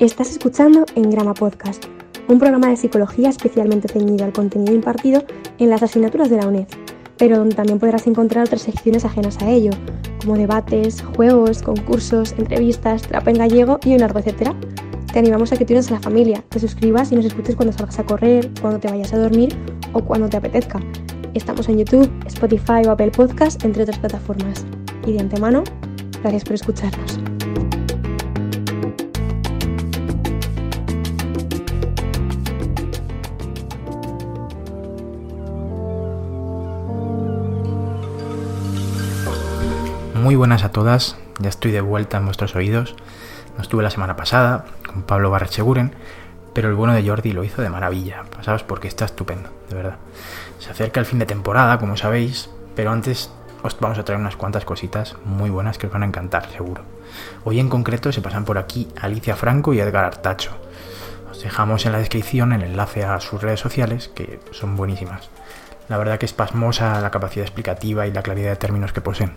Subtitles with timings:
[0.00, 1.84] Estás escuchando En Grama Podcast,
[2.28, 5.24] un programa de psicología especialmente ceñido al contenido impartido
[5.58, 6.66] en las asignaturas de la UNED,
[7.16, 9.70] pero donde también podrás encontrar otras secciones ajenas a ello,
[10.20, 14.54] como debates, juegos, concursos, entrevistas, trapa en gallego y un largo etcétera.
[15.12, 17.72] Te animamos a que te unas a la familia, te suscribas y nos escuches cuando
[17.72, 19.56] salgas a correr, cuando te vayas a dormir
[19.92, 20.80] o cuando te apetezca.
[21.34, 24.66] Estamos en YouTube, Spotify o Apple Podcast, entre otras plataformas.
[25.06, 25.62] Y de antemano,
[26.22, 27.23] gracias por escucharnos.
[40.24, 42.96] Muy buenas a todas, ya estoy de vuelta en vuestros oídos.
[43.58, 45.94] No estuve la semana pasada con Pablo Barrecheguren,
[46.54, 48.22] pero el bueno de Jordi lo hizo de maravilla.
[48.34, 49.96] Pasaos porque está estupendo, de verdad.
[50.60, 53.30] Se acerca el fin de temporada, como sabéis, pero antes
[53.62, 56.84] os vamos a traer unas cuantas cositas muy buenas que os van a encantar, seguro.
[57.44, 60.52] Hoy en concreto se pasan por aquí Alicia Franco y Edgar Artacho.
[61.30, 65.28] Os dejamos en la descripción el enlace a sus redes sociales, que son buenísimas.
[65.90, 69.36] La verdad que es pasmosa la capacidad explicativa y la claridad de términos que poseen.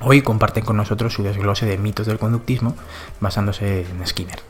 [0.00, 2.76] Hoy comparten con nosotros su desglose de mitos del conductismo
[3.20, 4.40] basándose en Skinner.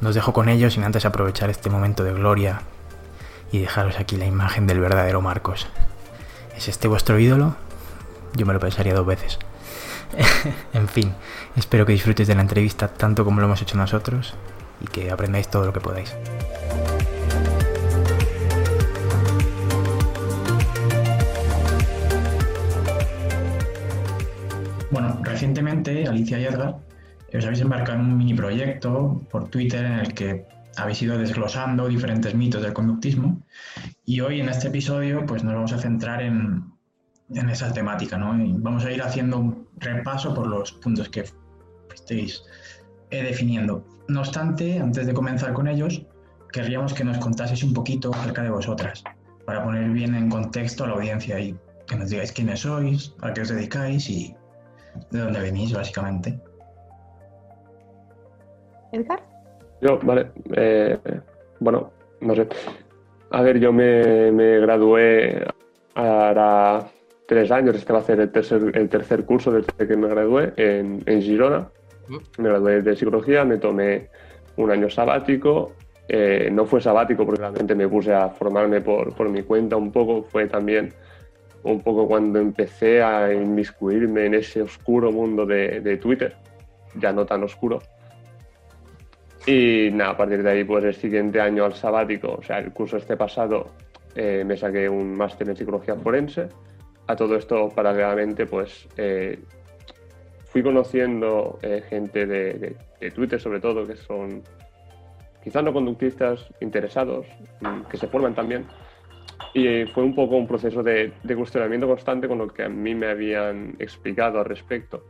[0.00, 2.62] Nos dejo con ellos sin antes aprovechar este momento de gloria
[3.50, 5.66] y dejaros aquí la imagen del verdadero Marcos.
[6.56, 7.56] ¿Es este vuestro ídolo?
[8.34, 9.38] Yo me lo pensaría dos veces.
[10.72, 11.14] en fin,
[11.56, 14.34] espero que disfrutéis de la entrevista tanto como lo hemos hecho nosotros
[14.80, 16.14] y que aprendáis todo lo que podáis.
[24.90, 26.78] Bueno, recientemente Alicia y Edgar
[27.34, 31.88] os habéis embarcado en un mini proyecto por Twitter en el que habéis ido desglosando
[31.88, 33.42] diferentes mitos del conductismo
[34.06, 36.72] y hoy en este episodio pues nos vamos a centrar en,
[37.50, 38.42] esa temática, ¿no?
[38.42, 41.26] Y vamos a ir haciendo un repaso por los puntos que
[41.94, 42.42] estéis
[43.10, 43.84] eh, definiendo.
[44.08, 46.06] No obstante, antes de comenzar con ellos,
[46.50, 49.04] querríamos que nos contaseis un poquito acerca de vosotras,
[49.44, 51.54] para poner bien en contexto a la audiencia y
[51.86, 54.34] que nos digáis quiénes sois, a qué os dedicáis y
[55.10, 56.38] de dónde venís, básicamente.
[58.92, 59.20] Edgar.
[59.80, 60.30] Yo, vale.
[60.54, 60.98] Eh,
[61.60, 62.48] bueno, no sé.
[63.30, 65.46] A ver, yo me, me gradué
[65.94, 66.86] ahora
[67.26, 70.52] tres años, este va a ser el tercer, el tercer curso desde que me gradué
[70.56, 71.68] en, en Girona.
[72.38, 74.08] Me gradué de psicología, me tomé
[74.56, 75.72] un año sabático.
[76.08, 79.92] Eh, no fue sabático porque realmente me puse a formarme por, por mi cuenta un
[79.92, 80.94] poco, fue también
[81.62, 86.36] un poco cuando empecé a inmiscuirme en ese oscuro mundo de, Twitter,
[86.94, 87.80] ya no tan oscuro.
[89.46, 92.72] Y nada, a partir de ahí, pues el siguiente año al sabático, o sea, el
[92.72, 93.70] curso este pasado,
[94.14, 96.48] eh, me saqué un máster en psicología forense.
[97.06, 99.38] A todo esto, paralelamente, pues eh,
[100.44, 104.42] fui conociendo eh, gente de, de, Twitter, sobre todo, que son
[105.42, 107.26] quizás no conductistas, interesados,
[107.90, 108.66] que se forman también
[109.54, 112.94] y fue un poco un proceso de, de, cuestionamiento constante con lo que a mí
[112.94, 115.04] me habían explicado al respecto.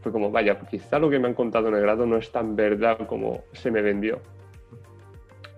[0.00, 2.56] Fue como, vaya, quizá lo que me han contado en el grado no es tan
[2.56, 4.20] verdad como se me vendió.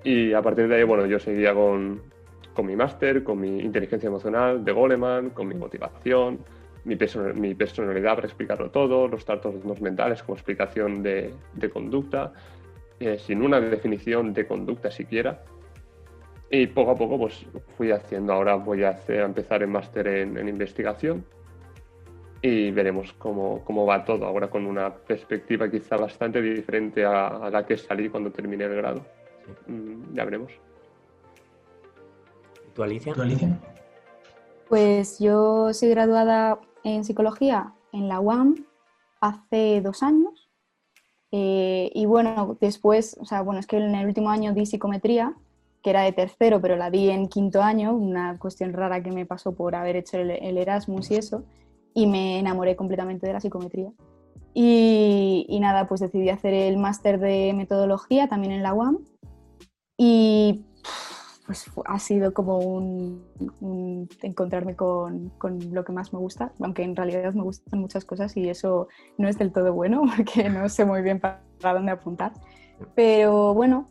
[0.03, 2.03] Y a partir de ahí, bueno, yo seguía con,
[2.53, 6.41] con mi máster, con mi inteligencia emocional de Goleman, con mi motivación,
[6.85, 6.97] mi,
[7.35, 12.33] mi personalidad para explicarlo todo, los trastornos mentales como explicación de, de conducta,
[13.01, 15.43] eh, sin una definición de conducta siquiera
[16.51, 17.47] y poco a poco pues
[17.77, 21.25] fui haciendo, ahora voy a, hacer, empezar el máster en, investigación
[22.43, 27.67] y veremos cómo, cómo, va todo, ahora con una perspectiva quizá bastante diferente a, la
[27.67, 29.05] que salí cuando terminé el grado.
[29.67, 30.53] Mm, ya veremos.
[32.75, 33.15] ¿Tú, Alicia?
[34.69, 38.67] Pues yo soy graduada en psicología en la UAM
[39.21, 40.51] hace dos años.
[41.31, 45.35] Eh, y bueno, después, o sea, bueno, es que en el último año di psicometría
[45.85, 49.27] que era de tercero, pero la di en quinto año, una cuestión rara que me
[49.27, 51.45] pasó por haber hecho el, Erasmus y eso,
[51.93, 53.93] y me enamoré completamente de la psicometría.
[54.55, 59.01] Y, nada, pues decidí hacer el máster de metodología también en la UAM
[59.99, 60.65] y
[61.45, 63.23] pues ha sido como un,
[64.23, 68.35] encontrarme con, con, lo que más me gusta, aunque en realidad me gustan muchas cosas
[68.39, 68.89] y eso
[69.19, 72.33] no es del todo bueno porque no sé muy bien para dónde apuntar.
[72.95, 73.87] Pero bueno,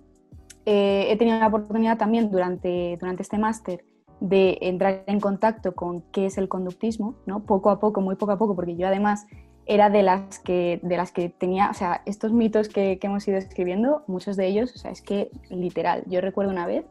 [0.65, 3.83] eh, he tenido la oportunidad también durante, durante este máster
[4.19, 7.45] de entrar en contacto con qué es el conductismo, ¿no?
[7.45, 9.27] poco a poco, muy poco a poco, porque yo además
[9.65, 13.37] era de las que, de las que tenía, o sea, estos mitos que, hemos ido
[13.37, 16.85] escribiendo, muchos de ellos, o sea, es que literal, yo recuerdo una vez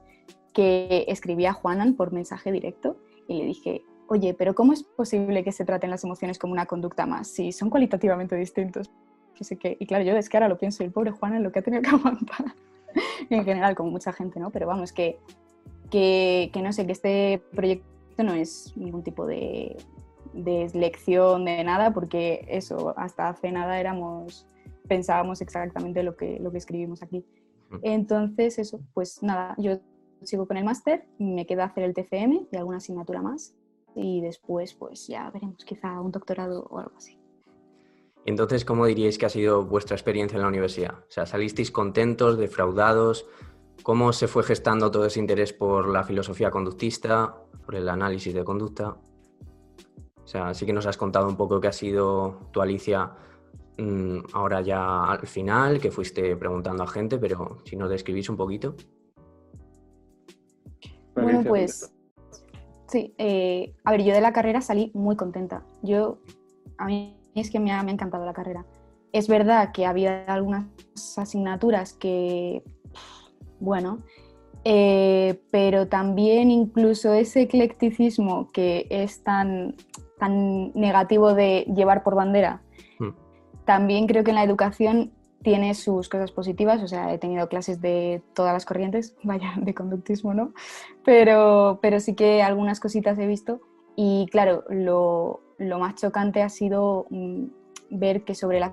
[0.53, 2.97] que escribí a Juanan por mensaje directo
[3.29, 6.67] y le dije, oye, pero ¿cómo es posible que se traten las emociones como una
[6.67, 8.91] conducta más si son cualitativamente distintos?
[9.35, 9.77] que sé qué.
[9.81, 11.63] Y claro, yo es que ahora lo pienso, el pobre Juan es lo que ha
[11.63, 12.55] tenido que aguantar.
[13.31, 14.51] en general, con mucha gente, ¿no?
[14.51, 15.19] Pero vamos, que,
[15.91, 19.77] que, que no sé, que este proyecto no es ningún tipo de,
[20.33, 24.47] de lección de nada, porque eso, hasta hace nada éramos,
[24.89, 27.25] pensábamos exactamente lo que, lo que escribimos aquí.
[27.83, 29.79] Entonces, eso, pues nada, yo
[30.23, 33.55] sigo con el máster, me queda hacer el TCM y alguna asignatura más,
[33.95, 37.22] y después, pues ya veremos, quizá un doctorado o algo así.
[38.25, 40.95] Entonces, ¿cómo diríais que ha sido vuestra experiencia en la universidad?
[40.95, 43.27] O sea, ¿salisteis contentos, defraudados?
[43.83, 47.35] ¿Cómo se fue gestando todo ese interés por la filosofía conductista,
[47.65, 48.97] por el análisis de conducta?
[50.23, 53.11] O sea, sí que nos has contado un poco qué ha sido tu Alicia
[53.79, 58.37] mm, ahora ya al final, que fuiste preguntando a gente, pero si nos describís un
[58.37, 58.77] poquito.
[61.15, 61.93] Bueno, pues
[62.87, 65.67] sí, eh, a ver, yo de la carrera salí muy contenta.
[65.83, 66.19] Yo,
[66.79, 68.65] a mí es que me ha, me ha encantado la carrera.
[69.13, 70.67] Es verdad que había algunas
[71.17, 72.63] asignaturas que,
[73.61, 74.01] bueno,
[74.65, 79.75] eh, pero también incluso ese eclecticismo que es tan,
[80.19, 82.63] tan negativo de llevar por bandera,
[82.99, 83.11] hmm.
[83.65, 85.13] también creo que en la educación
[85.43, 89.75] tiene sus cosas positivas, o sea, he tenido clases de todas las corrientes, vaya, de
[89.75, 90.53] conductismo, ¿no?
[91.05, 93.61] Pero, pero sí que algunas cositas he visto
[93.97, 97.45] y claro, lo, lo más chocante ha sido mm,
[97.91, 98.73] ver que sobre la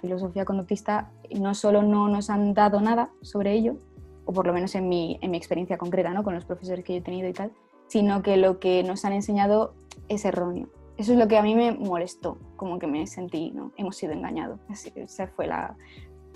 [0.00, 3.76] filosofía conductista no solo no nos han dado nada sobre ello,
[4.24, 6.22] o por lo menos en mi, en mi experiencia concreta, ¿no?
[6.22, 7.52] con los profesores que yo he tenido y tal,
[7.86, 9.74] sino que lo que nos han enseñado
[10.08, 10.68] es erróneo.
[10.96, 13.72] Eso es lo que a mí me molestó, como que me sentí, ¿no?
[13.76, 14.58] hemos sido engañados.
[14.96, 15.76] esa fue la,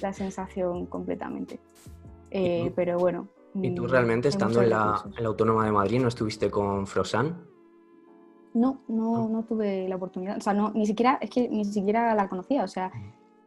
[0.00, 1.60] la sensación completamente.
[2.30, 3.28] Eh, pero bueno.
[3.54, 7.51] ¿Y tú realmente, estando en la, en la, Autónoma de Madrid, no estuviste con Frosan?
[8.54, 10.36] No, no, no tuve la oportunidad.
[10.36, 12.64] O sea, no, ni siquiera, es que ni siquiera la conocía.
[12.64, 12.92] O sea,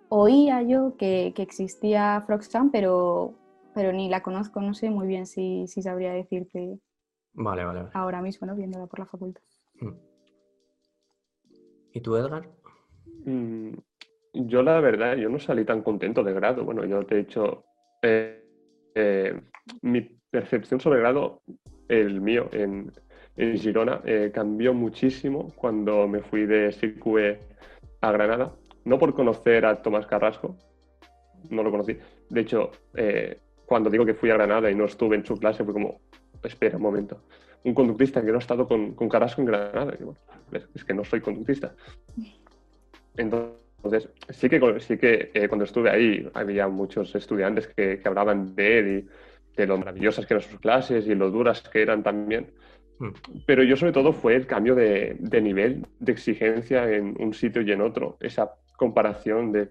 [0.09, 3.33] oía yo que, que existía Froxtran, pero,
[3.73, 4.61] pero ni la conozco.
[4.61, 6.79] No sé muy bien si, si sabría decirte.
[7.33, 8.55] Vale, vale, Ahora mismo, ¿no?
[8.55, 9.43] Viéndola por la facultad.
[11.93, 12.49] ¿Y tú, Edgar?
[13.25, 13.71] Mm,
[14.33, 16.63] yo, la verdad, yo no salí tan contento de grado.
[16.63, 17.65] Bueno, yo, de hecho,
[18.01, 18.43] eh,
[18.95, 19.41] eh,
[19.81, 21.41] mi percepción sobre grado,
[21.87, 22.91] el mío, en,
[23.37, 27.39] en Girona eh, cambió muchísimo cuando me fui de SICUE
[28.01, 28.53] a Granada.
[28.85, 30.55] No por conocer a Tomás Carrasco,
[31.49, 31.97] no lo conocí.
[32.29, 35.63] De hecho, eh, cuando digo que fui a Granada y no estuve en su clase,
[35.63, 35.99] fue como,
[36.43, 37.21] espera un momento,
[37.63, 39.97] un conductista que no ha estado con, con Carrasco en Granada.
[40.73, 41.73] es que no soy conductista.
[43.17, 48.55] Entonces, sí que, sí que eh, cuando estuve ahí había muchos estudiantes que, que hablaban
[48.55, 52.03] de él y de lo maravillosas que eran sus clases y lo duras que eran
[52.03, 52.51] también.
[52.99, 53.09] Mm.
[53.45, 57.71] Pero yo sobre todo fue el cambio de, nivel de exigencia en un sitio y
[57.71, 58.17] en otro.
[58.19, 59.69] Esa comparación de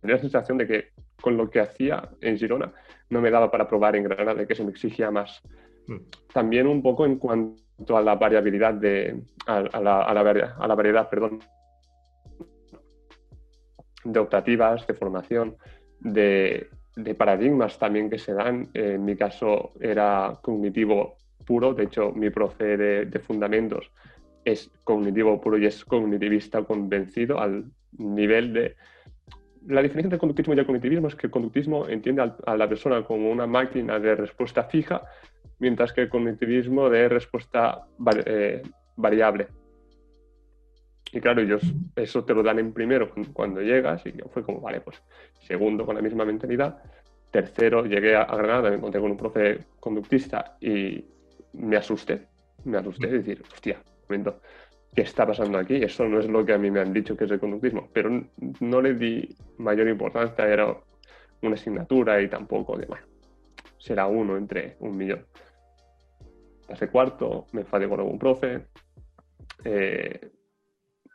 [0.00, 0.88] tener la sensación de que
[1.20, 2.72] con lo que hacía en Girona
[3.10, 5.42] no me daba para probar en Granada, de que se me exigía más.
[5.86, 5.96] Mm.
[6.32, 11.40] También un poco en cuanto a la variabilidad de, a, la, a la, variedad, perdón,
[14.04, 15.56] de optativas, de formación,
[16.00, 18.68] de, de paradigmas también que se dan.
[18.74, 21.16] En mi caso era cognitivo
[21.48, 23.90] puro, de hecho mi profe de, fundamentos
[24.44, 27.64] es cognitivo puro y es cognitivista convencido al
[27.96, 28.76] nivel de...
[29.66, 33.02] La diferencia entre conductismo y el cognitivismo es que el conductismo entiende a la persona
[33.02, 35.02] como una máquina de respuesta fija,
[35.58, 37.86] mientras que el cognitivismo de respuesta
[38.26, 38.62] eh,
[38.96, 39.48] variable.
[41.12, 41.62] Y claro, ellos
[41.96, 45.02] eso te lo dan en primero cuando llegas y fue como, vale, pues
[45.40, 46.82] segundo con la misma mentalidad,
[47.30, 51.04] tercero llegué a Granada, me encontré con un profe conductista y
[51.52, 52.28] me asusté,
[52.64, 54.40] me asusté de decir, hostia, momento,
[54.94, 55.76] ¿qué está pasando aquí?
[55.76, 58.10] Eso no es lo que a mí me han dicho que es el conductismo, pero
[58.60, 59.28] no le di
[59.58, 60.76] mayor importancia, era
[61.42, 63.06] una asignatura y tampoco de, bueno,
[63.78, 65.26] será uno entre un millón.
[66.66, 68.66] Pasé cuarto, me enfadé con algún profe.
[69.64, 70.30] Eh,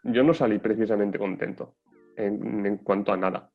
[0.04, 1.76] yo no salí precisamente contento
[2.16, 3.50] en, en cuanto a nada.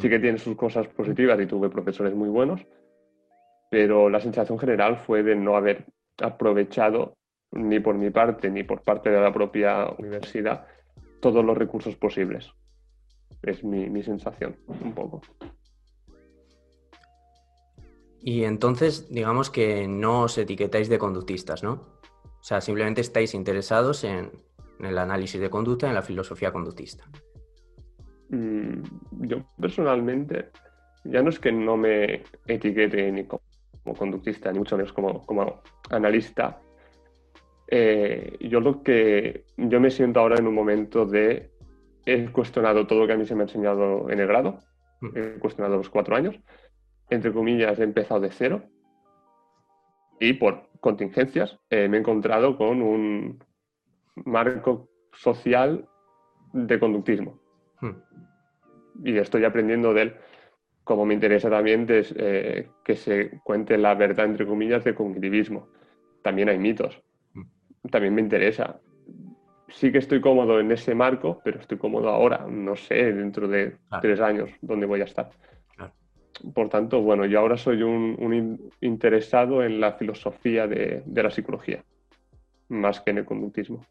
[0.00, 2.64] Sí que tiene sus cosas positivas y tuve profesores muy buenos,
[3.72, 5.86] pero la sensación general fue de no haber
[6.20, 7.16] aprovechado
[7.52, 10.66] ni por mi parte ni por parte de la propia universidad
[11.22, 12.52] todos los recursos posibles.
[13.40, 15.22] Es mi, sensación, un poco.
[18.20, 21.72] Y entonces, digamos que no os etiquetáis de conductistas, ¿no?
[21.72, 24.32] O sea, simplemente estáis interesados en,
[24.80, 27.06] el análisis de conducta, en la filosofía conductista.
[28.28, 28.82] Mm,
[29.28, 30.50] yo personalmente,
[31.04, 33.51] ya no es que no me etiquete ni como
[33.82, 36.60] como conductista, ni mucho menos como, como analista.
[37.68, 41.50] Eh, yo lo que yo me siento ahora en un momento de
[42.04, 44.58] he cuestionado todo lo que a mí se me ha enseñado en el grado,
[45.00, 45.08] Mm.
[45.16, 46.38] he cuestionado los cuatro años,
[47.10, 48.62] entre comillas he empezado de cero
[50.20, 53.42] y por contingencias eh, me he encontrado con un
[54.14, 55.88] marco social
[56.52, 57.40] de conductismo
[57.80, 57.96] Hmm.
[59.04, 60.16] y estoy aprendiendo de él.
[60.84, 65.68] Como me interesa también des- eh, que se cuente la verdad, entre comillas, de cognitivismo.
[66.22, 67.00] También hay mitos.
[67.90, 68.80] También me interesa.
[69.68, 72.46] Sí que estoy cómodo en ese marco, pero estoy cómodo ahora.
[72.48, 74.02] No sé, dentro de Claro.
[74.02, 75.30] tres años, dónde voy a estar.
[75.76, 75.92] Claro.
[76.54, 81.22] Por tanto, bueno, yo ahora soy un, un in- interesado en la filosofía de, de
[81.22, 81.84] la psicología,
[82.68, 83.84] más que en el conductismo.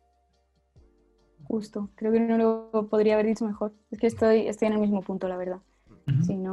[1.45, 2.37] Justo, creo que no
[2.73, 3.73] lo podría haber dicho mejor.
[3.91, 5.59] Es que estoy, estoy en el mismo punto, la verdad.
[5.89, 6.23] Ujú.
[6.23, 6.50] Si no...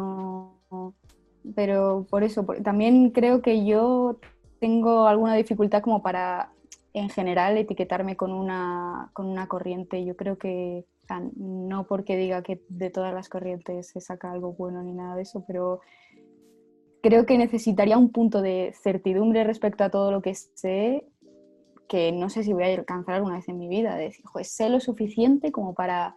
[1.54, 4.18] Pero por eso, también creo que yo
[4.60, 6.52] tengo alguna dificultad como para,
[6.92, 10.04] en general, etiquetarme con una, con una corriente.
[10.04, 14.30] Yo creo que, o sea, no porque diga que de todas las corrientes se saca
[14.30, 15.80] algo bueno ni nada de eso, pero
[17.02, 21.06] creo que necesitaría un punto de certidumbre respecto a todo lo que sé
[21.88, 24.44] que no sé si voy a alcanzar alguna vez en mi vida, de decir, "Joder,
[24.44, 26.14] sé lo suficiente como para,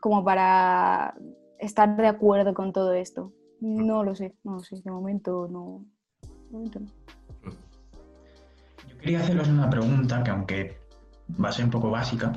[0.00, 1.14] como para
[1.58, 3.32] estar de acuerdo con todo esto.
[3.60, 5.84] No lo sé, no lo sé, de momento no.
[6.22, 6.86] De momento no.
[8.88, 10.78] Yo quería haceros una pregunta que aunque
[11.42, 12.32] va a ser un poco básica,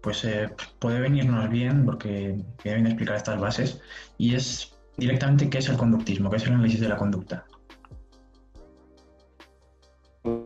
[0.00, 0.48] pues eh,
[0.78, 3.80] puede venirnos bien porque viene bien explicar estas bases
[4.16, 7.44] y es directamente qué es el conductismo, qué es el análisis de la conducta.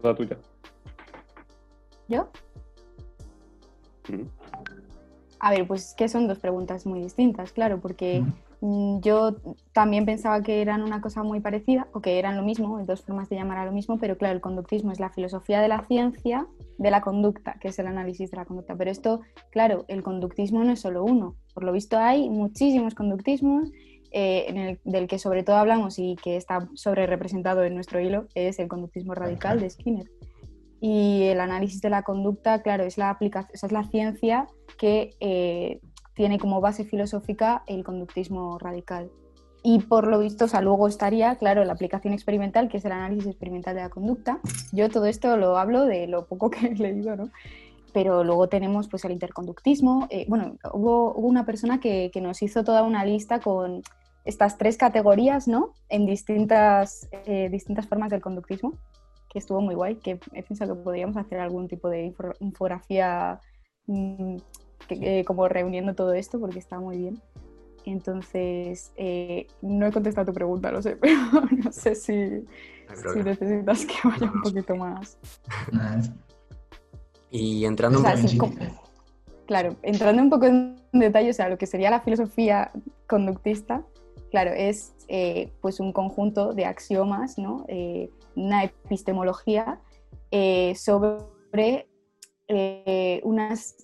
[0.03, 0.39] La tuya.
[2.09, 2.31] ¿Yo?
[4.09, 4.27] Mm.
[5.41, 8.33] A ver, pues que son dos preguntas muy distintas, claro, porque mm,
[9.01, 9.37] yo
[9.73, 13.29] también pensaba que eran una cosa muy parecida, o que eran lo mismo, dos formas
[13.29, 16.47] de llamar a lo mismo, pero claro, el conductismo es la filosofía de la ciencia
[16.79, 18.77] de la conducta, que es el análisis de la conducta.
[18.77, 21.35] Pero esto, claro, el conductismo no es solo uno.
[21.55, 23.71] Por lo visto hay muchísimos conductismos,
[24.13, 28.01] eh, en el- del que sobre todo hablamos y que está sobre representado en nuestro
[28.01, 30.07] hilo, es el conductismo radical de Skinner.
[30.81, 34.47] Y el análisis de la conducta, claro, es la aplicación, es la ciencia
[34.79, 35.81] que eh,
[36.15, 39.11] tiene como base filosófica el conductismo radical.
[39.65, 42.93] Y por lo visto, o sea, luego estaría, claro, la aplicación experimental, que es el
[42.93, 44.41] análisis experimental de la conducta.
[44.73, 47.31] Yo todo esto lo hablo de lo poco que he leído, ¿no?
[47.93, 50.09] Pero luego tenemos pues el interconductismo.
[50.11, 53.83] Eh, bueno, hubo, hubo una persona que, que nos hizo toda una lista con
[54.25, 55.75] estas tres categorías, ¿no?
[55.89, 58.75] En distintas, eh, distintas formas del conductismo,
[59.29, 63.41] que estuvo muy guay, que he pensado que podríamos hacer algún tipo de info- infografía
[63.87, 64.37] mm,
[64.91, 67.21] eh, como reuniendo todo esto, porque está muy bien.
[67.85, 71.17] Entonces, eh, no he contestado tu pregunta, lo sé, pero
[71.65, 72.15] no sé si,
[73.17, 75.19] No necesitas que vaya un poquito más.
[77.31, 78.07] Y entrando O un
[78.39, 78.83] poco- como-
[79.47, 82.71] claro, entrando un poco en detalle, o sea, lo que sería la filosofía
[83.09, 83.85] conductista,
[84.31, 87.65] claro, es eh, pues un conjunto de axiomas, ¿no?
[87.69, 89.81] Eh, una epistemología
[90.77, 91.87] sobre
[93.25, 93.77] unas,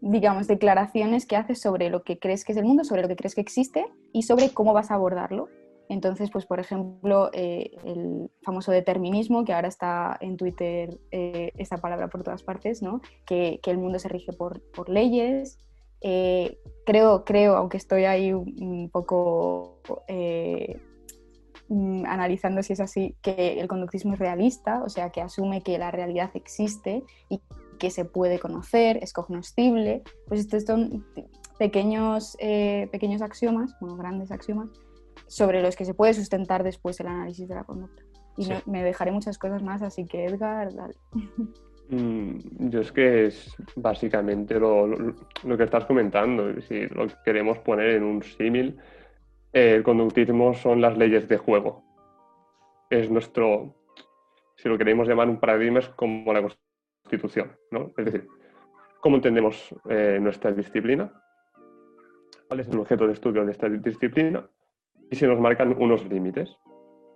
[0.00, 3.16] digamos, declaraciones que haces sobre lo que crees que es el mundo, sobre lo que
[3.16, 5.48] crees que existe y sobre cómo vas a abordarlo.
[5.88, 11.78] Entonces, pues, por ejemplo, eh, el famoso determinismo, que ahora está en Twitter eh, esa
[11.78, 13.00] palabra por todas partes, ¿no?
[13.26, 15.58] que, que el mundo se rige por, por leyes.
[16.00, 20.80] Eh, creo, creo, aunque estoy ahí un, un poco eh,
[21.68, 25.76] mm, analizando si es así, que el conductismo es realista, o sea, que asume que
[25.76, 27.40] la realidad existe y
[27.80, 30.02] que se puede conocer, es cognoscible.
[30.28, 31.04] Pues estos son
[31.58, 34.68] pequeños, eh, pequeños axiomas, bueno, grandes axiomas,
[35.26, 38.02] sobre los que se puede sustentar después el análisis de la conducta.
[38.36, 38.52] Y Sí.
[38.52, 40.94] me, me dejaré muchas cosas más, así que Edgar, dale.
[41.92, 46.60] Mm, Yo es que es básicamente lo, lo- lo que estás comentando.
[46.60, 48.78] Si lo queremos poner en un símil,
[49.52, 51.82] eh, el conductismo son las leyes de juego.
[52.90, 53.74] Es nuestro,
[54.56, 56.40] si lo queremos llamar un paradigma, es como la
[57.70, 57.92] ¿no?
[57.96, 58.28] Es decir,
[59.00, 61.12] ¿cómo entendemos eh, nuestra disciplina?
[62.48, 64.48] ¿Cuál es el objeto de estudio de esta disciplina?
[65.10, 66.56] Y se nos marcan unos límites.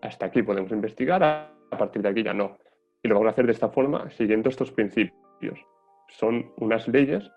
[0.03, 2.59] Hasta aquí podemos investigar, a partir de aquí ya no.
[3.03, 5.59] Y lo vamos a hacer de esta forma, siguiendo estos principios.
[6.09, 7.31] Son unas leyes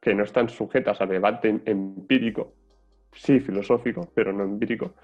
[0.00, 2.54] que no están sujetas a debate em- empírico,
[3.12, 4.94] sí filosófico, pero no empírico.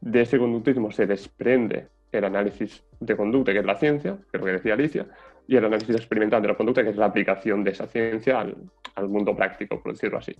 [0.00, 4.40] De ese conductismo se desprende el análisis de conducta, que es la ciencia, que es
[4.40, 5.06] lo que decía Alicia,
[5.48, 8.54] y el análisis experimental de la conducta, que es la aplicación de esa ciencia al,
[8.94, 10.36] al mundo práctico, por decirlo así.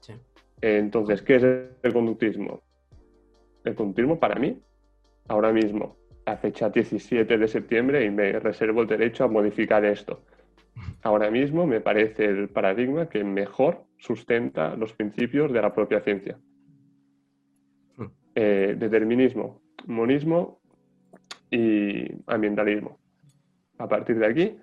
[0.00, 0.14] Sí.
[0.60, 2.62] Entonces, ¿qué es el conductismo?
[3.64, 4.62] El conductismo para mí,
[5.28, 10.22] ahora mismo, a fecha 17 de septiembre, y me reservo el derecho a modificar esto.
[11.02, 16.38] ahora mismo me parece el paradigma que mejor sustenta los principios de la propia ciencia.
[17.96, 18.04] Mm.
[18.36, 20.60] Eh, determinismo, monismo
[21.50, 23.01] y ambientalismo.
[23.82, 24.56] A partir de aquí,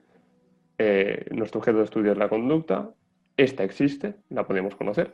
[0.78, 2.90] eh, nuestro objeto de estudio es la conducta.
[3.36, 5.14] Esta existe, la podemos conocer.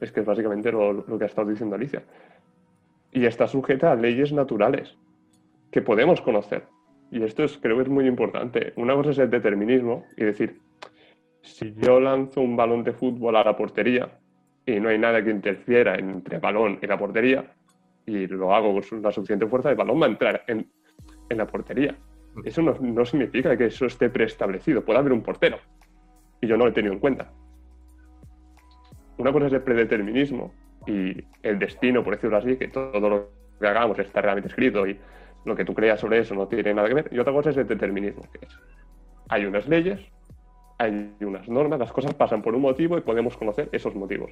[0.00, 2.04] Es que es básicamente lo, que ha estado diciendo Alicia.
[3.10, 4.96] Y está sujeta a leyes naturales
[5.72, 6.62] que podemos conocer.
[7.10, 8.72] Y esto es, creo que es muy importante.
[8.76, 10.60] Una cosa es el determinismo y decir,
[11.42, 14.16] si yo lanzo un balón de fútbol a la portería
[14.64, 17.52] y no hay nada que interfiera entre el balón y la portería,
[18.06, 20.70] y lo hago con la suficiente fuerza, el balón va a entrar en,
[21.28, 21.98] en la portería.
[22.44, 24.84] Eso no, no, significa que eso esté preestablecido.
[24.84, 25.58] Puede haber un portero.
[26.40, 27.30] Y yo no lo he tenido en cuenta.
[29.18, 30.54] Una cosa es el predeterminismo
[30.86, 33.28] y el destino, por decirlo así, que todo lo
[33.60, 34.98] que hagamos está realmente escrito y
[35.44, 37.08] lo que tú creas sobre eso no tiene nada que ver.
[37.10, 38.58] Y otra cosa es el determinismo, que es,
[39.28, 40.00] hay unas leyes,
[40.78, 44.30] hay unas normas, las cosas pasan por un motivo y podemos conocer esos motivos.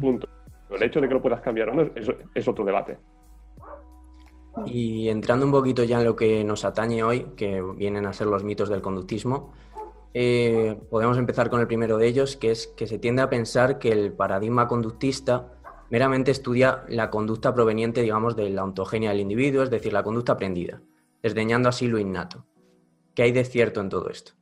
[0.00, 0.28] Punto.
[0.70, 2.98] El hecho de que lo puedas cambiar o no es, es otro debate.
[4.66, 8.26] Y entrando un poquito ya en lo que nos atañe hoy, que vienen a ser
[8.26, 9.52] los mitos del conductismo,
[10.12, 13.78] eh, podemos empezar con el primero de ellos, que es que se tiende a pensar
[13.78, 15.52] que el paradigma conductista
[15.90, 20.32] meramente estudia la conducta proveniente, digamos, de la ontogenia del individuo, es decir, la conducta
[20.32, 20.82] aprendida,
[21.22, 22.44] desdeñando así lo innato.
[23.14, 24.32] ¿Qué hay de cierto en todo esto?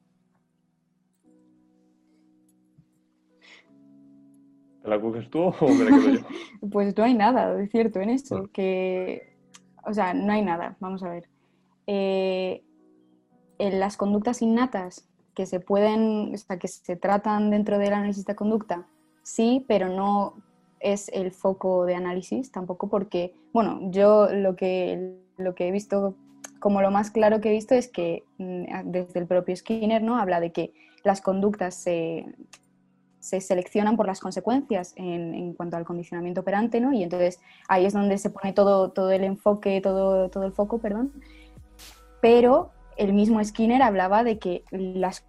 [4.83, 6.21] ¿Te la coges tú o me la quedo yo?
[6.71, 9.38] pues no hay nada de cierto en eso, que,
[9.85, 11.29] o sea, no hay nada, vamos a ver.
[11.87, 12.63] Eh,
[13.59, 18.25] en las conductas innatas que se pueden, o sea, que se tratan dentro del análisis
[18.25, 18.87] de conducta,
[19.23, 20.35] sí, pero no
[20.81, 26.15] es el foco de análisis tampoco porque, bueno, yo lo que, lo que he visto,
[26.61, 30.19] como lo más claro que he visto es que mm, desde el propio Skinner, ¿no?
[30.19, 30.73] Habla de que
[31.05, 32.27] las conductas se,
[33.21, 36.93] se seleccionan por las consecuencias en, cuanto al condicionamiento operante, ¿no?
[36.93, 40.79] Y entonces ahí es donde se pone todo, todo el enfoque, todo, todo el foco,
[40.79, 41.13] perdón.
[42.21, 45.25] Pero el mismo Skinner hablaba de que las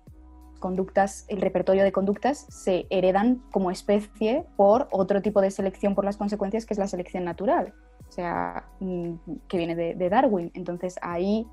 [0.59, 6.05] conductas, el repertorio de conductas se heredan como especie por otro tipo de selección por
[6.05, 7.73] las consecuencias, que es la selección natural,
[8.07, 9.13] o sea, mm,
[9.47, 10.51] que viene de, Darwin.
[10.53, 11.47] Entonces ahí,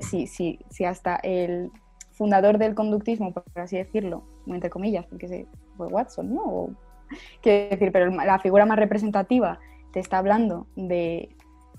[0.00, 1.70] si, si, si hasta el
[2.12, 6.70] fundador del conductismo, por así decirlo, entre comillas, porque fue Watson, ¿no?
[7.42, 9.58] quiero decir, pero la figura más representativa
[9.92, 11.34] te está hablando de,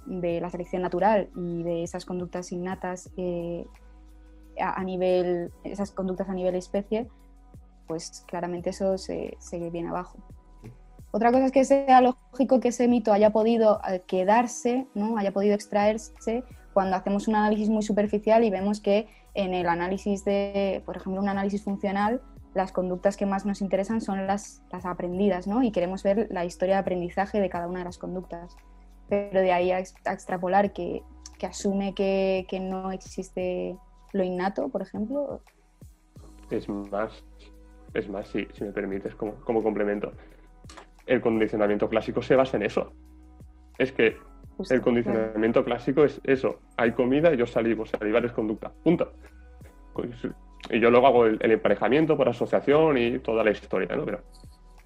[0.05, 3.65] de la selección natural y de esas conductas innatas eh,
[4.59, 7.07] a, nivel, esas conductas a nivel especie,
[7.87, 10.17] pues claramente eso se, se, viene abajo.
[11.11, 15.17] Otra cosa es que sea lógico que ese mito haya podido eh, quedarse, ¿no?
[15.17, 20.23] haya podido extraerse cuando hacemos un análisis muy superficial y vemos que en el análisis
[20.25, 22.21] de, por ejemplo, un análisis funcional,
[22.53, 25.61] las conductas que más nos interesan son las, las aprendidas, ¿no?
[25.63, 28.55] Y queremos ver la historia de aprendizaje de cada una de las conductas.
[29.07, 31.03] Pero de ahí a, extrapolar que,
[31.37, 33.77] que asume que, que, no existe
[34.13, 35.41] lo innato, por ejemplo.
[36.49, 37.23] Es más,
[37.93, 40.11] es más, si, si me permites, como, como complemento.
[41.05, 42.93] El condicionamiento clásico se basa en eso.
[43.77, 44.17] Es que
[44.57, 45.77] Justo, el condicionamiento claro.
[45.77, 46.59] clásico es eso.
[46.77, 47.85] Hay comida y yo salivo.
[47.85, 48.71] Salivar es conducta.
[48.83, 49.11] Punto.
[50.69, 54.05] Y yo luego hago el, el, emparejamiento por asociación y toda la historia, ¿no?
[54.05, 54.21] Pero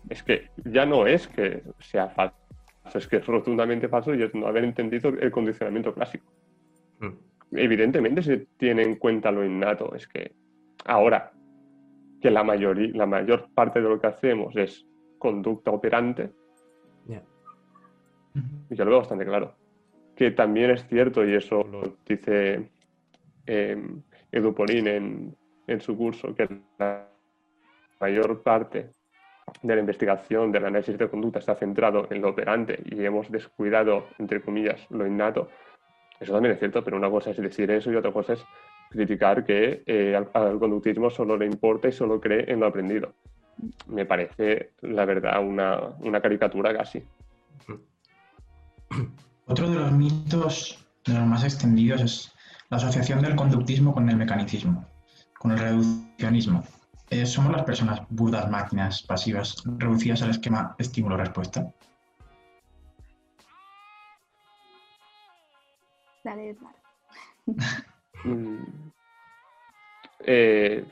[0.10, 2.36] es que ya no es que sea falso.
[2.94, 6.26] Es que es rotundamente falso y es no haber entendido el condicionamiento clásico.
[7.00, 9.94] Mm evidentemente se tiene en cuenta lo innato.
[9.96, 10.34] Es que
[10.86, 11.32] ahora
[12.22, 14.86] que la, mayoría, la mayor parte de lo que hacemos es
[15.18, 16.32] conducta operante,
[17.08, 17.24] yeah.
[18.70, 19.56] yo lo veo bastante claro.
[20.16, 22.70] Que también es cierto, y eso lo dice
[23.46, 23.82] eh,
[24.32, 25.36] Edu Polín en,
[25.68, 26.48] en su curso, que
[26.78, 27.08] la
[28.00, 28.90] mayor parte
[29.62, 34.08] de la investigación del análisis de conducta está centrado en lo operante y hemos descuidado,
[34.20, 35.50] entre comillas, lo innato,
[36.20, 38.46] eso también es cierto, pero una cosa es decir eso y otra cosa es
[38.90, 43.14] criticar que eh, al, al, conductismo solo le importa y solo cree en lo aprendido.
[43.88, 47.04] Me parece, la verdad, una, una caricatura casi.
[49.48, 52.34] Otro de los mitos de los más extendidos es
[52.70, 54.86] la asociación del conductismo con el mecanicismo,
[55.44, 56.64] con el reduccionismo.
[57.10, 61.70] Eh, ¿Somos las personas burdas máquinas pasivas reducidas al esquema estímulo-respuesta?
[66.24, 66.76] Dale, Edmar.
[70.20, 70.86] eh,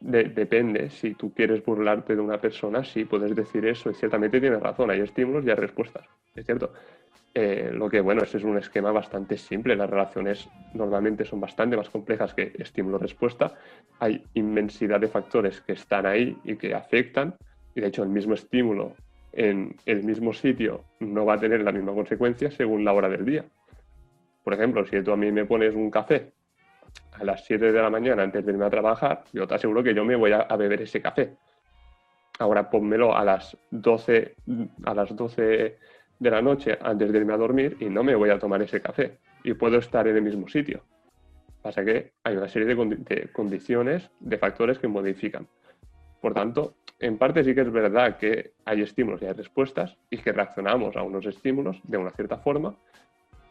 [0.00, 4.38] de, depende, si tú quieres burlarte de una persona, sí puedes decir eso y ciertamente
[4.38, 6.74] tienes razón, hay estímulos y hay respuestas, es cierto.
[7.32, 9.76] Eh, lo que, bueno, ese es un esquema bastante simple.
[9.76, 13.54] Las relaciones normalmente son bastante más complejas que estímulo-respuesta.
[14.00, 17.36] Hay inmensidad de factores que están ahí y que afectan.
[17.74, 18.94] Y de hecho, el mismo estímulo
[19.32, 23.24] en el mismo sitio no va a tener la misma consecuencia según la hora del
[23.24, 23.44] día.
[24.42, 26.32] Por ejemplo, si tú a mí me pones un café
[27.12, 29.94] a las 7 de la mañana antes de irme a trabajar, yo te aseguro que
[29.94, 31.36] yo me voy a, beber ese café.
[32.40, 34.34] Ahora pónmelo a las 12,
[34.84, 35.78] a las 12
[36.20, 38.80] de la noche antes de irme a dormir y no me voy a tomar ese
[38.80, 39.18] café.
[39.42, 40.82] Y puedo estar en el mismo sitio.
[41.62, 45.48] Pasa que hay una serie de, condiciones, de factores que modifican.
[46.20, 50.18] Por tanto, en parte sí que es verdad que hay estímulos y hay respuestas y
[50.18, 52.76] que reaccionamos a unos estímulos de una cierta forma,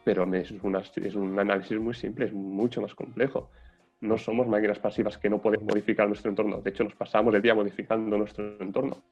[0.04, 0.52] pero es,
[0.96, 3.50] es un análisis muy simple, es mucho más complejo.
[4.00, 6.60] No somos máquinas pasivas que no podemos modificar nuestro entorno.
[6.62, 9.02] De hecho, nos pasamos el día modificando nuestro entorno.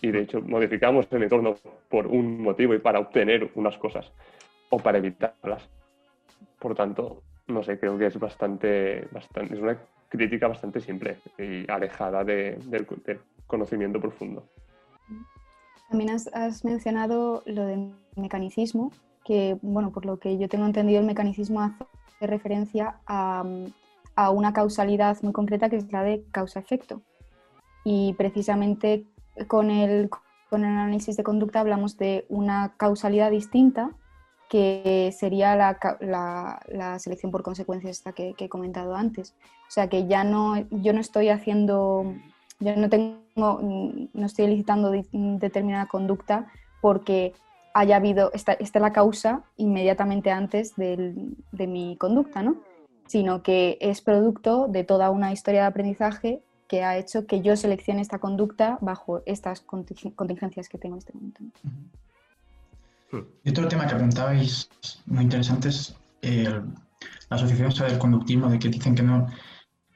[0.00, 1.56] Y de hecho, modificamos el entorno
[1.88, 4.12] por un motivo y para obtener unas cosas
[4.70, 5.68] o para evitarlas.
[6.58, 12.24] Por tanto, no sé, creo que es bastante, es una crítica bastante simple y alejada
[12.24, 12.86] del,
[13.46, 14.44] conocimiento profundo.
[15.88, 18.92] También has, mencionado lo del mecanicismo,
[19.24, 23.44] que, bueno, por lo que yo tengo entendido, el mecanicismo hace referencia a,
[24.16, 27.00] a una causalidad muy concreta que es la de causa-efecto.
[27.84, 29.06] Y precisamente
[29.46, 30.10] con el,
[30.50, 33.92] con el análisis de conducta hablamos de una causalidad distinta
[34.48, 39.34] que sería la, selección por consecuencias esta que, he comentado antes.
[39.68, 42.14] O sea que ya no, yo no estoy haciendo,
[42.58, 46.46] yo no tengo, no estoy elicitando determinada conducta
[46.80, 47.34] porque
[47.74, 52.56] haya habido, esta, esta la causa inmediatamente antes de mi conducta, ¿no?
[53.06, 57.56] Sino que es producto de toda una historia de aprendizaje que ha hecho que yo
[57.56, 61.40] seleccione esta conducta bajo estas contingencias que tengo en este momento.
[63.42, 64.68] Y otro tema que apuntabais
[65.06, 69.26] muy interesante es la asociación del conductismo, de que dicen que no,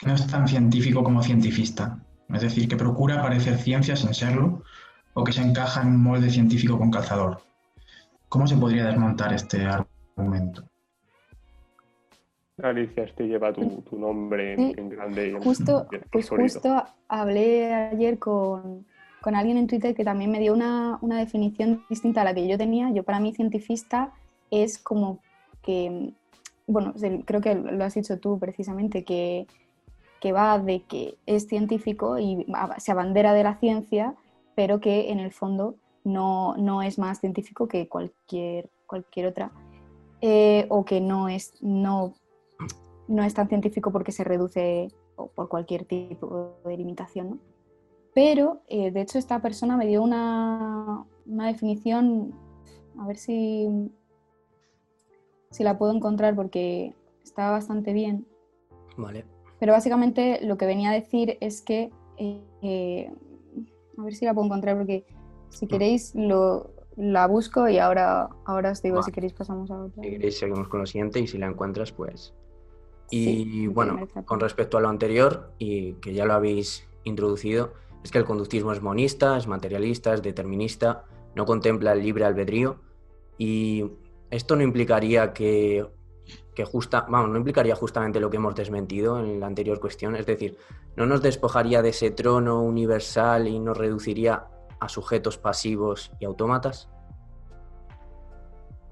[0.04, 1.98] no es tan científico como cientifista.
[2.30, 4.62] Es decir, que procura parecer ciencia sin serlo
[5.12, 7.42] o que se encaja en un molde científico con calzador.
[8.30, 10.64] ¿Cómo se podría desmontar este argumento?
[12.62, 15.38] Alicia, este lleva tu, nombre en, grande.
[15.42, 18.84] justo, pues justo hablé ayer con,
[19.22, 22.58] con alguien en Twitter que también me dio una, definición distinta a la que yo
[22.58, 22.90] tenía.
[22.90, 24.12] Yo para mí cientifista
[24.50, 25.20] es como
[25.62, 26.12] que,
[26.66, 26.92] bueno,
[27.24, 29.46] creo que lo has dicho tú precisamente, que,
[30.32, 32.46] va de que es científico y
[32.78, 34.14] se abandera de la ciencia,
[34.54, 39.52] pero que en el fondo no, es más científico que cualquier, cualquier otra.
[40.20, 42.14] Eh, o que no es, no,
[43.08, 44.88] no es tan científico porque se reduce
[45.34, 47.30] por cualquier tipo de limitación.
[47.30, 47.38] ¿no?
[48.14, 52.34] Pero, eh, de hecho, esta persona me dio una, definición,
[52.98, 53.90] a ver si,
[55.50, 58.26] si la puedo encontrar porque está bastante bien.
[58.96, 59.24] Vale.
[59.58, 63.10] Pero básicamente lo que venía a decir es que, eh,
[63.96, 65.06] a ver si la puedo encontrar porque
[65.48, 70.02] si queréis lo, la busco y ahora, ahora os digo si queréis pasamos a otra.
[70.02, 72.34] Si queréis seguimos con lo siguiente y si la encuentras pues...
[73.14, 78.16] Y bueno, con respecto a lo anterior y que ya lo habéis introducido, es que
[78.16, 82.80] el conductismo es monista, es materialista, es determinista, no contempla el libre albedrío
[83.36, 83.84] y
[84.30, 85.86] esto no implicaría que,
[86.64, 90.56] justa, vamos, no implicaría justamente lo que hemos desmentido en la anterior cuestión, es decir,
[90.96, 94.46] no nos despojaría de ese trono universal y nos reduciría
[94.80, 96.88] a sujetos pasivos y autómatas.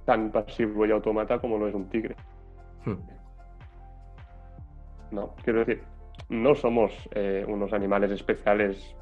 [0.04, 2.16] Tan pasivo y autómata como lo es un tigre.
[2.84, 3.19] Hmm.
[5.10, 5.82] No, quiero decir,
[6.28, 8.94] no somos eh, unos animales especiales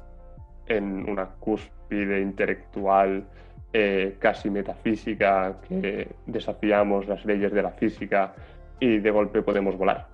[0.67, 3.27] en una cúspide intelectual
[3.71, 8.33] eh, casi metafísica, que desafiamos las leyes de la física
[8.79, 10.07] y de golpe podemos volar.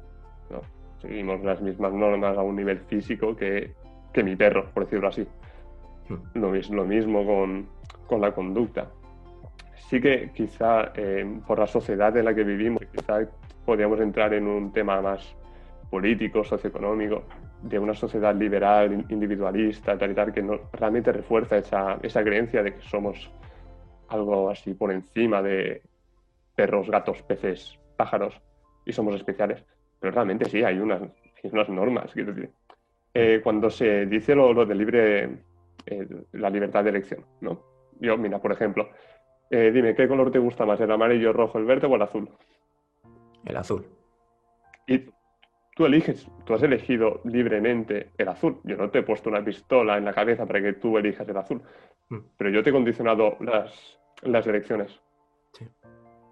[1.02, 3.74] Seguimos las mismas normas a un nivel físico que,
[4.24, 5.26] mi perro, por decirlo así.
[6.10, 6.40] Hmm.
[6.40, 7.26] Lo, lo mismo
[8.08, 8.90] con, la conducta.
[9.90, 13.20] Sí que quizá eh, por la sociedad en la que vivimos, quizá
[13.66, 15.36] podríamos entrar en un tema más
[15.96, 17.24] político, socioeconómico,
[17.62, 22.62] de una sociedad liberal, individualista, tal y tal, que no, realmente refuerza esa, esa creencia
[22.62, 23.32] de que somos
[24.10, 25.82] algo así por encima de
[26.54, 28.42] perros, gatos, peces, pájaros
[28.86, 29.64] y somos especiales.
[30.02, 31.02] Pero realmente sí, hay unas,
[31.44, 32.12] unas normas.
[33.14, 35.24] Eh, cuando se dice lo, lo de libre,
[35.86, 37.62] eh, la libertad de elección, ¿no?
[38.02, 38.90] Yo, mira, por ejemplo,
[39.50, 42.02] eh, dime, ¿qué color te gusta más, el amarillo, el rojo, el verde o el
[42.02, 42.30] azul?
[43.46, 43.86] El azul.
[44.88, 45.15] ¿Y
[45.76, 48.60] tú eliges, tú has elegido libremente el azul.
[48.64, 51.38] Yo no te he puesto una pistola en la cabeza para que tú elijas el
[51.38, 51.62] azul.
[52.10, 52.20] Mm.
[52.38, 55.00] Pero yo te he condicionado las, las elecciones.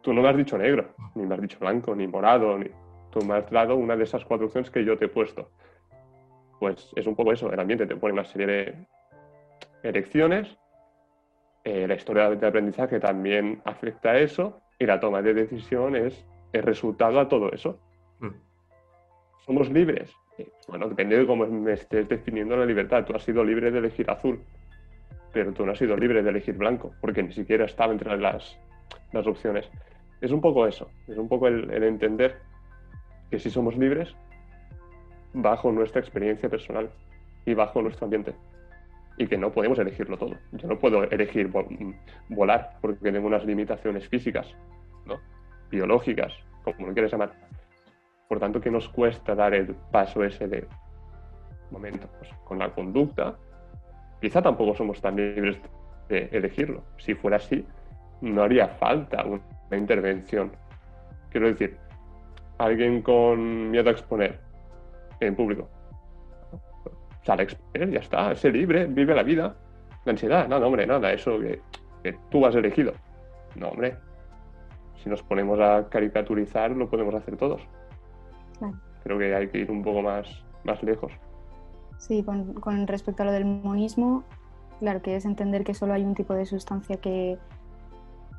[0.01, 2.69] tú no me has dicho negro, ni me has dicho blanco, ni morado, ni...
[3.11, 5.51] tú me has dado una de esas cuatro opciones que yo te he puesto.
[6.59, 8.87] Pues es un poco eso, el ambiente te pone una serie de
[9.83, 10.57] elecciones,
[11.65, 16.25] eh, la historia de aprendizaje también afecta a eso y la toma de decisión es
[16.53, 17.79] el resultado a todo eso.
[18.19, 18.52] Mm.
[19.45, 20.09] ¿Somos libres?
[20.37, 23.05] Eh, bueno, depende de cómo me estés definiendo la libertad.
[23.05, 24.39] Tú has sido libre de elegir azul,
[25.33, 28.57] pero tú no has sido libre de elegir blanco, porque ni siquiera estaba entre las,
[29.11, 29.69] las opciones.
[30.21, 32.37] Es un poco eso, es un poco el, entender
[33.29, 34.15] que si somos libres
[35.33, 36.89] bajo nuestra experiencia personal
[37.45, 38.33] y bajo nuestro ambiente
[39.17, 40.37] y que no podemos elegirlo todo.
[40.53, 41.51] Yo no puedo elegir
[42.29, 44.47] volar porque tengo unas limitaciones físicas,
[45.05, 45.19] ¿no?
[45.69, 46.31] biológicas,
[46.63, 47.33] como lo quieras llamar.
[48.33, 50.67] Por tanto, ¿qué nos cuesta dar el paso ese de
[51.69, 52.07] momento?
[52.17, 53.35] Pues con la conducta,
[54.19, 55.59] quizá tampoco somos tan libres
[56.09, 56.81] de elegirlo.
[56.97, 57.63] Si fuera así,
[58.21, 60.51] no haría falta una intervención.
[61.29, 61.77] Quiero decir,
[62.57, 64.39] alguien con miedo a exponer
[65.19, 65.69] en público.
[67.21, 69.55] Sale a exponer, ya está, sé libre, vive la vida.
[70.05, 71.61] La ansiedad, no, hombre, nada, eso que,
[72.01, 72.93] que tú has elegido.
[73.55, 73.95] No, hombre,
[75.03, 77.61] si nos ponemos a caricaturizar, lo podemos hacer todos.
[79.03, 80.27] Creo que hay que ir un poco más,
[80.63, 81.11] más lejos.
[81.97, 84.23] Sí, con, respecto a lo del monismo,
[84.79, 87.37] claro que es entender que solo hay un tipo de sustancia que,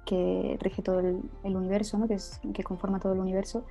[0.04, 2.06] que rige todo el, universo, ¿no?
[2.08, 3.64] que, es, que conforma todo el universo,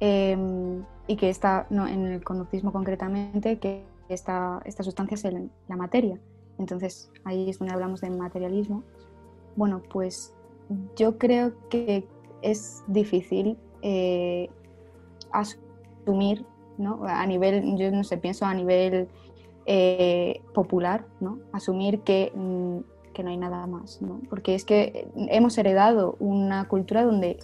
[0.00, 5.24] em, y que está, no, en el conductismo concretamente, que esta, esta sustancia es
[5.68, 6.18] la materia.
[6.58, 8.82] Entonces ahí es donde hablamos de materialismo.
[9.56, 10.34] Bueno, pues
[10.96, 12.06] yo creo que
[12.42, 14.48] es difícil eh,
[16.04, 16.44] asumir,
[16.78, 17.00] ¿no?
[17.04, 19.08] A nivel, yo no sé, pienso a nivel
[19.66, 21.38] eh, popular, ¿no?
[21.52, 24.20] Asumir que, mm, que, no hay nada más, ¿no?
[24.28, 27.38] Porque es que hemos heredado una cultura donde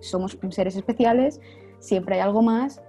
[0.00, 1.40] somos seres especiales,
[1.78, 2.82] siempre hay algo más.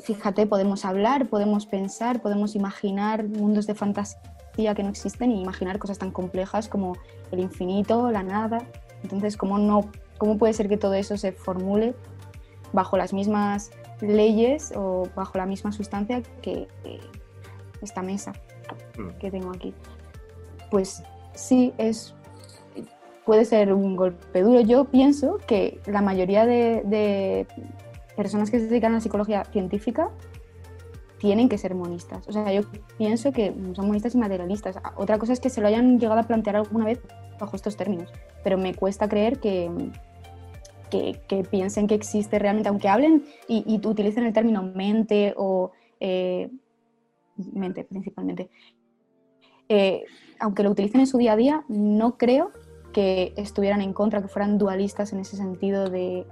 [0.00, 5.78] Fíjate, podemos hablar, podemos pensar, podemos imaginar mundos de fantasía que no existen y imaginar
[5.78, 6.96] cosas tan complejas como
[7.32, 8.58] el infinito, la nada.
[9.02, 11.94] Entonces, ¿cómo, no, cómo puede ser que todo eso se formule
[12.74, 16.68] bajo las mismas leyes o bajo la misma sustancia que
[17.80, 18.32] esta mesa
[18.98, 19.18] mm.
[19.18, 19.72] que tengo aquí.
[20.70, 21.02] Pues
[21.34, 22.14] sí, es,
[23.24, 24.60] puede ser un golpe duro.
[24.60, 27.46] Yo pienso que la mayoría de,
[28.16, 30.10] personas que se dedican a la psicología científica
[31.18, 32.26] tienen que ser monistas.
[32.28, 32.62] O sea, yo
[32.98, 34.76] pienso que son monistas y materialistas.
[34.96, 37.00] Otra cosa es que se lo hayan llegado a plantear alguna vez
[37.38, 38.10] bajo estos términos,
[38.42, 39.70] pero me cuesta creer que,
[41.28, 46.50] que, piensen que existe realmente, aunque hablen y, utilicen el término mente o eh,
[47.36, 48.50] mente principalmente,
[49.68, 50.04] eh,
[50.38, 52.50] aunque lo utilicen en su día a día, no creo
[52.92, 56.26] que estuvieran en contra, que fueran dualistas en ese sentido de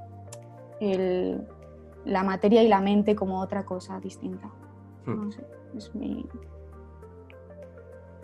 [2.04, 4.50] la materia y la mente como otra cosa distinta.
[5.06, 5.24] Hmm.
[5.24, 5.44] No sé,
[5.76, 6.26] es mi...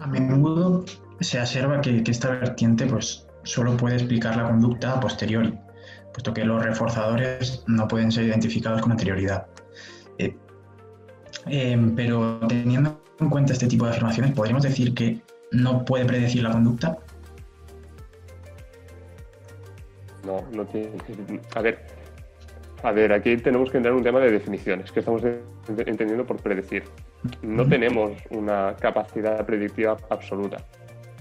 [0.01, 0.85] A menudo
[1.21, 5.59] se observa que, que, esta vertiente pues, solo puede explicar la conducta a posteriori
[6.19, 9.47] puesto que los reforzadores no pueden ser identificados con anterioridad.
[10.19, 10.35] Eh,
[11.47, 15.21] em, pero teniendo en cuenta este tipo de afirmaciones, ¿podríamos decir que
[15.53, 16.99] no puede predecir la conducta?
[20.27, 20.91] No, no tiene.
[21.55, 21.87] A ver,
[22.83, 24.91] a ver, aquí tenemos que entrar en un tema de definiciones.
[24.91, 25.23] ¿Qué estamos
[25.69, 26.83] entendiendo por predecir?
[27.43, 30.57] No tenemos una capacidad predictiva absoluta.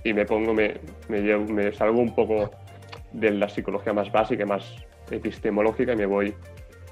[0.03, 2.49] Y me pongo, me, me, me salgo un poco
[3.12, 6.34] de la psicología más básica, más epistemológica, y me voy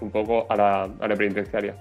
[0.01, 1.75] un poco a la, a la penitenciaria.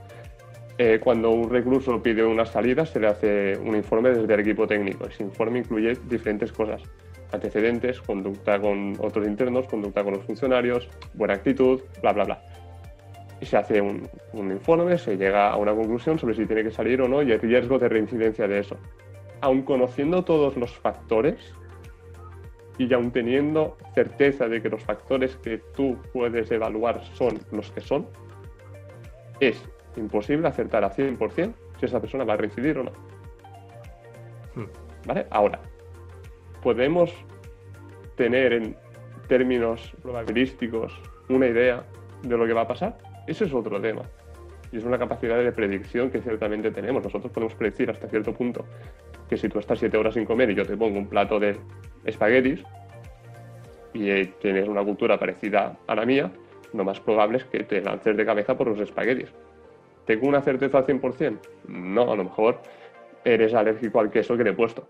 [0.76, 4.66] Eh, cuando un recluso pide una salida, se le hace un informe desde el equipo
[4.66, 5.06] técnico.
[5.06, 6.82] Ese informe incluye diferentes cosas,
[7.30, 12.42] antecedentes, conducta con otros internos, conducta con los funcionarios, buena actitud, bla, bla, bla.
[13.40, 16.70] Y se hace un, un informe, se llega a una conclusión sobre si tiene que
[16.72, 18.76] salir o no y el riesgo de reincidencia de eso.
[19.42, 21.54] Aun conociendo todos los factores,
[22.78, 27.80] y aún teniendo certeza de que los factores que tú puedes evaluar son los que
[27.80, 28.06] son,
[29.40, 29.62] es
[29.96, 32.92] imposible acertar a 100% si esa persona va a reincidir o no.
[34.54, 34.66] Hmm.
[35.06, 35.26] ¿Vale?
[35.30, 35.60] Ahora,
[36.62, 37.12] podemos
[38.16, 38.76] tener en
[39.28, 41.84] términos probabilísticos una idea
[42.22, 42.98] de lo que va a pasar.
[43.26, 44.02] Ese es otro tema.
[44.72, 47.04] Y es una capacidad de predicción que ciertamente tenemos.
[47.04, 48.64] Nosotros podemos predecir hasta cierto punto
[49.28, 51.56] que si tú estás siete horas sin comer y yo te pongo un plato de
[52.04, 52.62] espaguetis
[53.92, 56.32] y eh, tienes una cultura parecida a la mía,
[56.72, 59.32] lo más probable es que te lances de cabeza por los espaguetis.
[60.06, 61.38] ¿Tengo una certeza al 100%?
[61.68, 62.60] No, a lo mejor
[63.24, 64.88] eres alérgico al queso que le he puesto.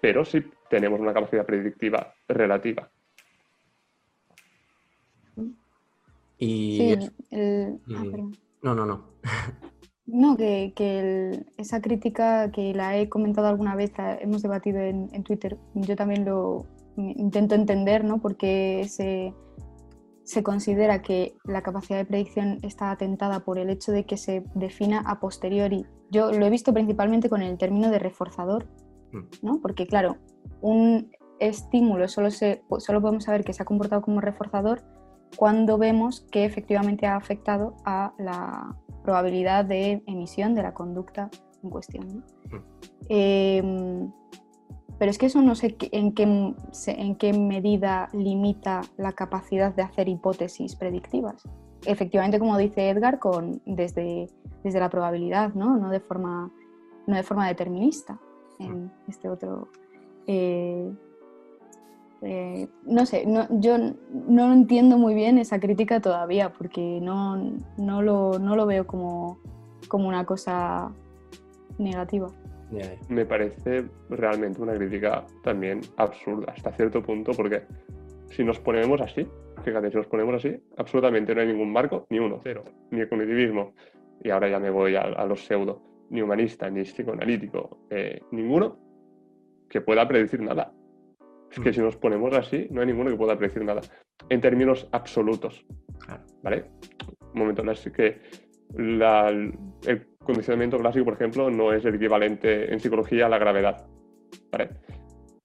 [0.00, 2.88] Pero sí tenemos una capacidad predictiva relativa.
[6.38, 6.96] Sí,
[7.30, 7.78] el...
[7.94, 8.04] Ah,
[8.62, 9.04] no, no, no.
[10.10, 14.80] No, que, que el- esa crítica que la he comentado alguna vez, la hemos debatido
[14.80, 16.64] en, en Twitter, yo también lo
[16.96, 18.18] intento entender, ¿no?
[18.18, 19.34] Porque se,
[20.24, 24.42] se considera que la capacidad de predicción está atentada por el hecho de que se
[24.54, 25.84] defina a posteriori.
[26.10, 28.66] Yo lo he visto principalmente con el término de reforzador,
[29.12, 29.24] Mm.
[29.40, 29.60] ¿no?
[29.62, 30.16] Porque claro,
[30.60, 34.82] un estímulo solo, se, solo podemos saber que se ha comportado como reforzador
[35.36, 38.76] cuando vemos que efectivamente ha afectado a la
[39.08, 41.30] probabilidad de emisión de la conducta
[41.62, 42.08] en cuestión.
[42.08, 42.58] ¿no?
[42.58, 42.62] Mm.
[43.08, 44.08] Eh,
[44.98, 49.80] pero es que eso no sé en qué, en qué medida limita la capacidad de
[49.80, 51.42] hacer hipótesis predictivas.
[51.86, 54.28] Efectivamente, como dice Edgar, con, desde,
[54.62, 55.78] desde la probabilidad, ¿no?
[55.78, 56.52] No, de forma,
[57.06, 58.20] no de forma determinista
[58.58, 59.68] en este otro...
[60.26, 60.92] eh,
[62.22, 63.76] eh, no sé, no, yo
[64.28, 67.36] no entiendo muy bien esa crítica todavía porque no,
[67.76, 69.38] no, lo, no lo veo como,
[69.88, 70.92] como una cosa
[71.78, 72.28] negativa.
[73.08, 77.62] Me parece realmente una crítica también absurda hasta cierto punto, porque
[78.30, 79.26] si nos ponemos así,
[79.64, 83.08] fíjate, si nos ponemos así, absolutamente no hay ningún marco, ni uno, cero, ni el
[83.08, 83.72] cognitivismo,
[84.22, 88.76] y ahora ya me voy a, a los pseudo, ni humanista, ni psicoanalítico, eh, ninguno
[89.68, 90.72] que pueda predecir nada.
[91.50, 93.80] Es que si nos ponemos así, no hay ninguno que pueda predecir nada,
[94.28, 95.64] en términos absolutos.
[96.42, 96.64] ¿vale?
[97.34, 98.20] Un momento, es que
[98.74, 103.86] la- el condicionamiento clásico, por ejemplo, no es el equivalente en psicología a la gravedad,
[104.52, 104.70] ¿vale?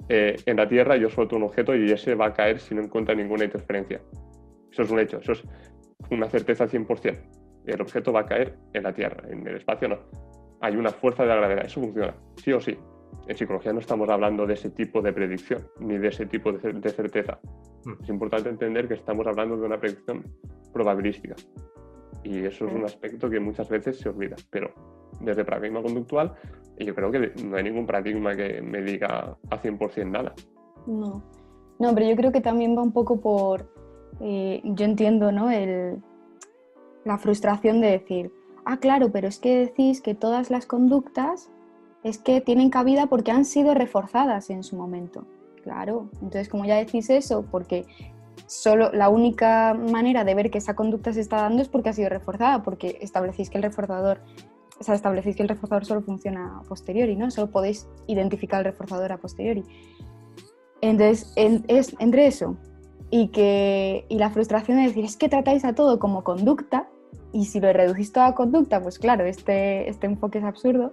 [0.09, 2.81] Eh, en la Tierra yo suelto un objeto y ese va a caer si no
[2.81, 4.01] encuentra ninguna interferencia.
[4.71, 5.43] Eso es un hecho, eso es
[6.11, 7.21] una certeza 100%.
[7.65, 9.99] El objeto va a caer en la Tierra, en el espacio no.
[10.59, 12.77] Hay una fuerza de la gravedad, eso funciona, sí o sí.
[13.27, 16.59] En psicología no estamos hablando de ese tipo de predicción, ni de ese tipo de
[16.59, 17.39] cer- de certeza.
[17.85, 18.03] Mm.
[18.03, 20.23] Es importante entender que estamos hablando de una predicción
[20.73, 21.35] probabilística.
[22.23, 24.35] Y eso es un aspecto que muchas veces se olvida.
[24.49, 24.71] Pero
[25.19, 26.33] desde paradigma conductual,
[26.79, 30.33] yo creo que no hay ningún paradigma que me diga a 100% nada.
[30.87, 31.21] No.
[31.79, 33.69] No, pero yo creo que también va un poco por.
[34.21, 35.51] eh, yo entiendo, ¿no?
[35.51, 36.01] El,
[37.03, 38.31] la frustración de decir,
[38.65, 41.49] ah, claro, pero es que decís que todas las conductas
[42.03, 45.25] es que tienen cabida porque han sido reforzadas en su momento.
[45.63, 47.85] Claro, entonces como ya decís eso, porque
[48.47, 51.93] solo la única manera de ver que esa conducta se está dando es porque ha
[51.93, 54.19] sido reforzada, porque establecéis que el reforzador,
[54.79, 57.31] o sea, establecéis que el reforzador solo funciona a posteriori, ¿no?
[57.31, 59.63] Solo podéis identificar el reforzador a posteriori.
[60.81, 62.57] Entonces, en- es entre eso
[63.09, 66.89] y, que, y la frustración de decir, es que tratáis a todo como conducta,
[67.31, 70.91] y si lo reducís todo a conducta, pues claro, este, este enfoque es absurdo,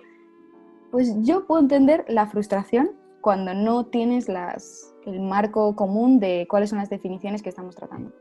[0.90, 6.70] pues yo puedo entender la frustración cuando no tienes las, el marco común de cuáles
[6.70, 8.12] son las definiciones que estamos tratando.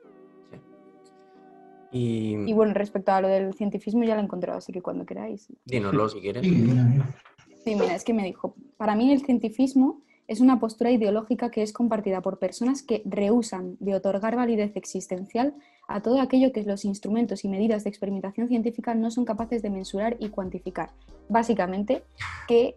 [1.92, 5.06] Y, Y bueno, respecto a lo del cientifismo ya lo he encontrado, así que cuando
[5.06, 5.48] queráis.
[5.66, 6.44] dínoslo si quieres.
[6.46, 7.16] Sí, mira, mira.
[7.64, 11.64] Sí, mira, es que me dijo, para mí el cientifismo es una postura ideológica que
[11.64, 15.56] es compartida por personas que rehusan de otorgar validez existencial
[15.90, 19.72] a todo aquello que los instrumentos y medidas de experimentación científica no son capaces de
[19.72, 20.92] mensurar y cuantificar.
[21.28, 22.04] Básicamente,
[22.48, 22.76] que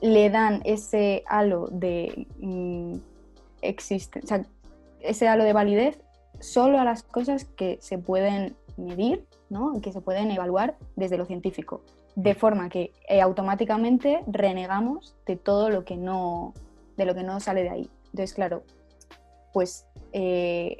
[0.00, 2.96] le dan ese halo de mm,
[3.60, 4.44] existe, o sea,
[5.00, 6.00] ese halo de validez
[6.40, 9.80] solo a las cosas que se pueden medir, ¿no?
[9.80, 11.82] que se pueden evaluar desde lo científico
[12.16, 16.54] de forma que eh, automáticamente renegamos de todo lo que no
[16.96, 17.90] de lo que no sale de ahí.
[18.06, 18.62] Entonces, claro,
[19.52, 20.78] pues eh,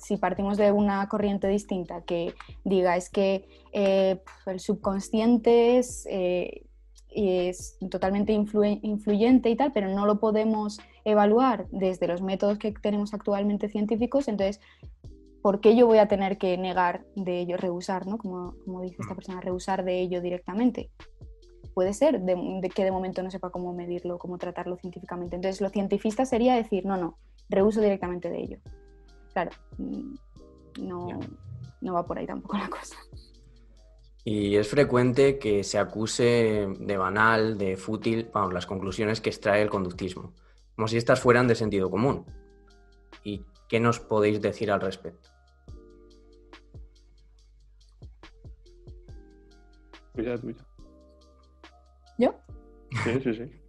[0.00, 2.34] si partimos de una corriente distinta que
[2.64, 6.66] diga es que eh, el subconsciente es, eh,
[7.10, 13.14] es totalmente influyente y tal, pero no lo podemos evaluar desde los métodos que tenemos
[13.14, 14.60] actualmente científicos, entonces
[15.42, 18.18] ¿por qué yo voy a tener que negar de ello, rehusar, ¿no?
[18.18, 20.90] Como, como dice esta persona, rehusar de ello directamente.
[21.74, 25.36] Puede ser de, de que de momento no sepa cómo medirlo, cómo tratarlo científicamente.
[25.36, 27.16] Entonces, lo cientifista sería decir, no, no,
[27.48, 28.58] rehuso directamente de ello.
[29.32, 30.14] Claro, mm,
[30.82, 31.20] no,
[31.80, 32.96] no va por ahí tampoco la cosa.
[34.24, 39.62] Y es frecuente que se acuse de banal, de fútil, vamos, las conclusiones que extrae
[39.62, 40.34] el conductismo,
[40.76, 42.26] como si estas fueran de sentido común.
[43.24, 45.30] ¿Y qué nos podéis decir al respecto?
[50.14, 50.64] Tuya, tuya.
[52.18, 52.34] ¿Yo?
[53.04, 53.44] Sí, sí, sí.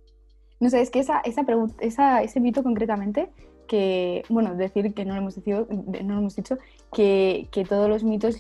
[0.60, 1.44] No sé, es que esa, esa
[1.80, 3.32] esa- ese mito concretamente,
[3.72, 6.58] que, bueno, decir que no lo hemos, decido- no lo hemos dicho,
[6.92, 8.36] que, que todos los mitos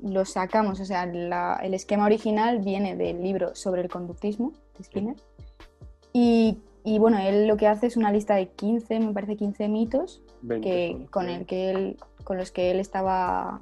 [0.00, 4.84] los sacamos, o sea, la- el esquema original viene del libro sobre el conductismo de
[4.84, 5.16] Skinner.
[6.12, 9.66] Y, y, bueno, él lo que hace es una lista de 15, me parece 15
[9.68, 13.58] mitos 20 que, con, el que él, con los que él estaba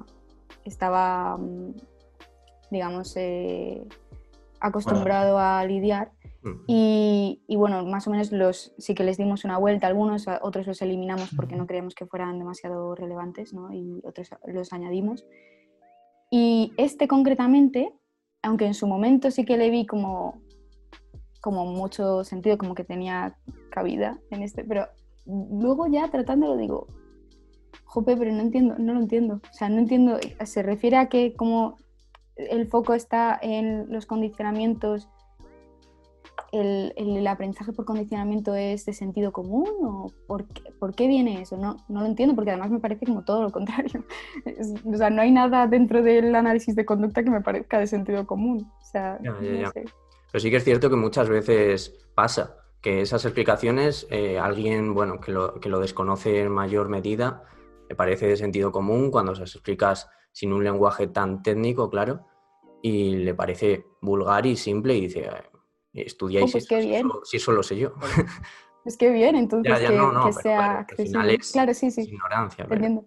[0.63, 1.73] estaba, mm,
[2.69, 3.81] digamos, eh,
[4.59, 6.11] acostumbrado a lidiar.
[6.67, 10.67] Y, y, bueno, más o menos los sí que les dimos una vuelta, algunos, otros
[10.67, 13.73] los eliminamos porque no creíamos que fueran demasiado relevantes, ¿no?
[13.73, 15.25] Y otros los añadimos.
[16.29, 17.93] Y este concretamente,
[18.41, 20.41] aunque en su momento sí que le vi como,
[21.41, 23.37] como mucho sentido, como que tenía
[23.71, 24.87] cabida en este, pero
[25.25, 26.87] luego ya tratándolo digo,
[27.85, 29.35] jope, pero no entiendo, no lo entiendo.
[29.35, 31.77] O sea, no entiendo, se refiere a que como
[32.35, 35.09] el foco está en los condicionamientos
[36.61, 41.41] el, el, aprendizaje por condicionamiento es de sentido común o por qué, por qué viene
[41.41, 41.57] eso?
[41.57, 44.03] No, no, lo entiendo porque además me parece como todo lo contrario.
[44.45, 47.87] Es, o sea, no hay nada dentro del análisis de conducta que me parezca de
[47.87, 48.71] sentido común.
[48.81, 49.85] O sea, ya, ya, no sé.
[50.31, 55.19] Pero sí que es cierto que muchas veces pasa que esas explicaciones, eh, alguien bueno,
[55.19, 57.43] que lo, que lo desconoce en mayor medida,
[57.89, 62.27] me parece de sentido común cuando se explicas sin un lenguaje tan técnico, claro,
[62.81, 65.27] y le parece vulgar y simple y dice,
[66.01, 67.07] estudiáis oh, pues esto, qué bien.
[67.23, 67.93] Si, eso lo sé yo.
[68.85, 71.07] Es que bien, entonces ya, ya, que, no, no, que pero sea claro, que al
[71.07, 71.41] final accesible.
[71.41, 72.01] es, Claro, sí, sí.
[72.01, 72.67] es ignorancia.
[72.69, 73.05] entiendo.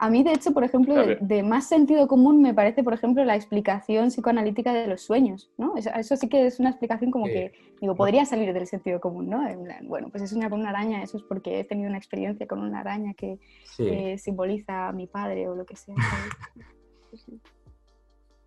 [0.00, 3.34] A mí, de hecho, por ejemplo, de, más sentido común me parece, por ejemplo, la
[3.34, 5.76] explicación psicoanalítica de los sueños, ¿no?
[5.76, 7.32] Eso, eso sí que es una explicación como Sí.
[7.32, 9.48] que, digo, podría salir del sentido común, ¿no?
[9.48, 11.98] En plan, bueno, pues he soñado con una araña, eso es porque he tenido una
[11.98, 14.18] experiencia con una araña que sí.
[14.18, 15.94] simboliza a mi padre o lo que sea.
[15.96, 16.34] ¿sabes?
[17.10, 17.40] Sí, sí.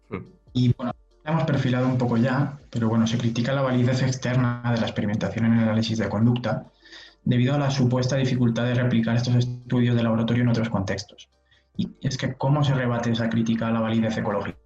[0.10, 0.26] Mm.
[0.54, 0.94] Y bueno,
[1.24, 4.88] la hemos perfilado un poco ya, pero bueno, se critica la validez externa de la
[4.88, 6.66] experimentación en el análisis de conducta
[7.24, 11.30] debido a la supuesta dificultad de replicar estos estudios de laboratorio en otros contextos.
[11.78, 14.58] Y es que, ¿cómo se rebate esa crítica a la validez ecológica?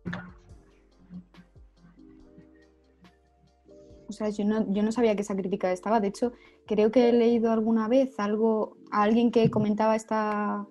[4.07, 5.99] O sea, yo no, yo no sabía que esa crítica estaba.
[5.99, 6.31] De hecho,
[6.65, 10.65] creo que he leído alguna vez algo a alguien que comentaba esta,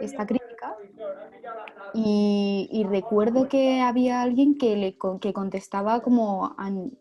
[0.00, 0.49] esta crítica
[1.94, 6.92] y, y recuerdo que había alguien que, le, que contestaba como an-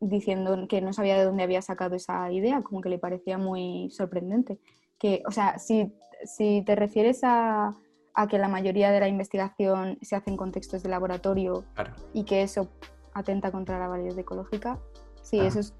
[0.00, 3.88] diciendo que no sabía de dónde había sacado esa idea, como que le parecía muy
[3.90, 4.58] sorprendente.
[4.98, 5.92] Que, o sea, si,
[6.24, 7.74] si te refieres a,
[8.14, 11.92] a que la mayoría de la investigación se hace en contextos de laboratorio Claro.
[12.12, 12.68] y que eso
[13.14, 14.78] atenta contra la validez ecológica.
[15.22, 15.46] Sí, Ah.
[15.46, 15.74] eso es,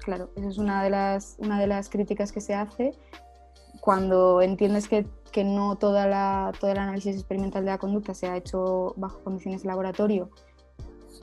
[0.00, 2.92] claro, eso es una de las, una de las críticas que se hace
[3.80, 8.28] cuando entiendes que, que no toda la, todo el análisis experimental de la conducta se
[8.28, 10.30] ha hecho bajo condiciones de laboratorio.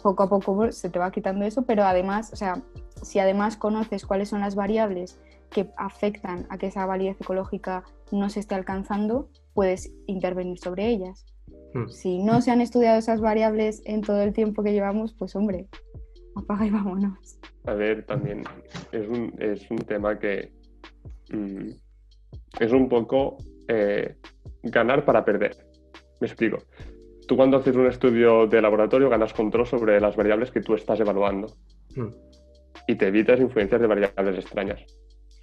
[0.03, 2.61] Poco a poco pues, se te va quitando eso, pero además, o sea,
[3.01, 8.29] si además conoces cuáles son las variables que afectan a que esa validez ecológica no
[8.29, 11.25] se esté alcanzando, puedes intervenir sobre ellas.
[11.73, 11.87] Mm.
[11.87, 15.69] Si no se han estudiado esas variables en todo el tiempo que llevamos, pues hombre,
[16.35, 17.39] apaga y vámonos.
[17.65, 18.43] A ver, también
[18.91, 20.51] es un, es un tema que
[21.31, 21.69] mm,
[22.59, 23.37] es un poco
[23.73, 24.15] eh,
[24.63, 25.55] ganar para perder.
[26.19, 26.57] Me explico.
[27.27, 30.99] Tú cuando haces un estudio de laboratorio ganas control sobre las variables que tú estás
[30.99, 31.47] evaluando
[31.95, 32.07] Mm.
[32.87, 34.81] y te evitas influencias de variables extrañas.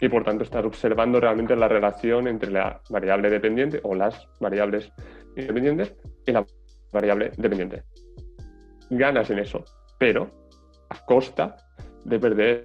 [0.00, 4.90] Y por tanto estás observando realmente la relación entre la variable dependiente o las variables
[5.36, 5.94] independientes
[6.26, 6.46] y la
[6.92, 7.82] variable dependiente.
[8.90, 9.64] Ganas en eso,
[9.98, 10.30] pero
[10.88, 11.56] a costa
[12.04, 12.62] de perder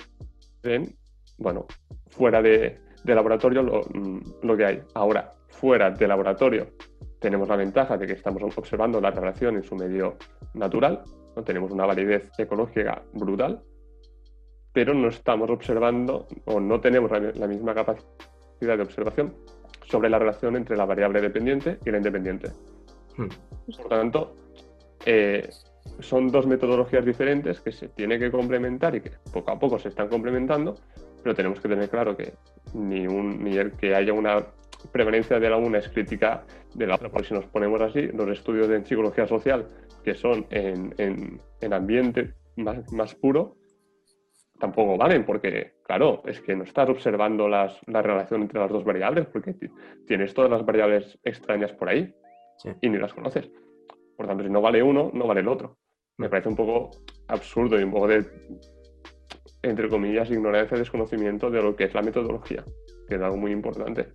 [0.63, 0.95] en,
[1.37, 1.65] bueno,
[2.07, 4.81] fuera de, de laboratorio lo, mm, lo que hay.
[4.93, 6.67] Ahora, fuera de laboratorio
[7.23, 10.17] tenemos la ventaja de que estamos observando la relación en su medio
[10.55, 11.03] natural,
[11.37, 11.43] ¿no?
[11.43, 13.63] tenemos una validez ecológica brutal,
[14.73, 19.33] pero no estamos observando o no tenemos la, misma capacidad de observación
[19.85, 22.51] sobre la relación entre la variable dependiente y la independiente.
[23.15, 23.27] Mm.
[23.77, 24.35] Por tanto,
[25.05, 25.49] eh,
[25.99, 29.87] son dos metodologías diferentes que se tienen que complementar y que poco a poco se
[29.87, 30.75] están complementando,
[31.23, 32.33] pero tenemos que tener claro que
[32.73, 34.45] ni, un, ni el que haya una
[34.91, 38.29] prevalencia de la una es crítica de la otra, porque si nos ponemos así, los
[38.29, 39.67] estudios en psicología social,
[40.03, 43.55] que son en, en- en ambiente más, más puro,
[44.59, 48.83] tampoco valen, porque, claro, es que no estás observando las, la relación entre las dos
[48.85, 49.69] variables, porque ti-
[50.07, 52.13] tienes todas las variables extrañas por ahí
[52.57, 52.69] Sí.
[52.81, 53.49] y ni las conoces.
[54.15, 55.77] Por tanto, si no vale uno, no vale el otro.
[56.17, 56.91] Me parece un poco
[57.27, 58.23] absurdo y un poco de,
[59.63, 62.63] entre comillas, ignorancia desconocimiento de lo que es la metodología,
[63.07, 64.09] que es algo muy importante.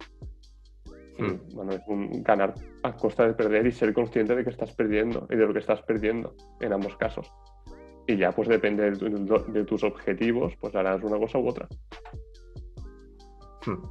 [1.18, 1.40] Y, Mm.
[1.54, 2.54] bueno, es un ganar
[2.84, 5.58] a costa de perder y ser consciente de que estás perdiendo y de lo que
[5.58, 7.30] estás perdiendo en ambos casos.
[8.06, 11.66] Y ya, pues depende de, tu- de tus objetivos, pues harás una cosa u otra.
[13.66, 13.82] Mm.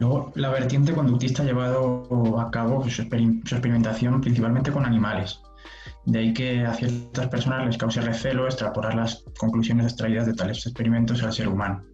[0.00, 5.42] Luego, la vertiente conductista ha llevado a cabo su, experim- su experimentación principalmente con animales.
[6.06, 10.64] De ahí que a ciertas personas les cause recelo extrapolar las conclusiones extraídas de tales
[10.66, 11.84] experimentos al ser humano.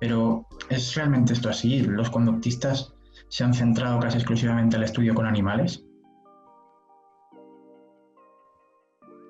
[0.00, 1.82] Pero, ¿es realmente esto así?
[1.82, 2.94] ¿Los conductistas
[3.30, 5.86] se han centrado casi exclusivamente al estudio con animales?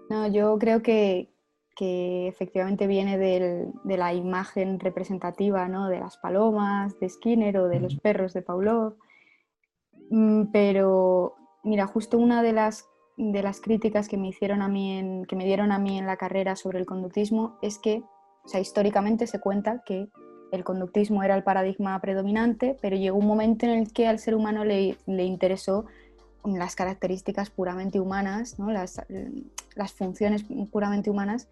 [0.08, 1.28] No, yo creo que,
[1.78, 5.88] efectivamente viene de la imagen representativa ¿no?
[5.88, 8.96] de las palomas, de Skinner o de los perros de Pavlov.
[10.10, 12.86] Mm, pero mira, justo una de las,
[13.16, 16.18] de las críticas que me, hicieron a mí que me dieron a mí en la
[16.18, 18.02] carrera sobre el conductismo es que,
[18.44, 20.10] o sea, históricamente se cuenta que
[20.52, 24.34] el conductismo era el paradigma predominante, pero llegó un momento en el que al ser
[24.34, 25.86] humano le, le interesó
[26.44, 28.70] las características puramente humanas, ¿no?
[28.70, 29.02] las,
[29.74, 31.48] las, funciones puramente humanas.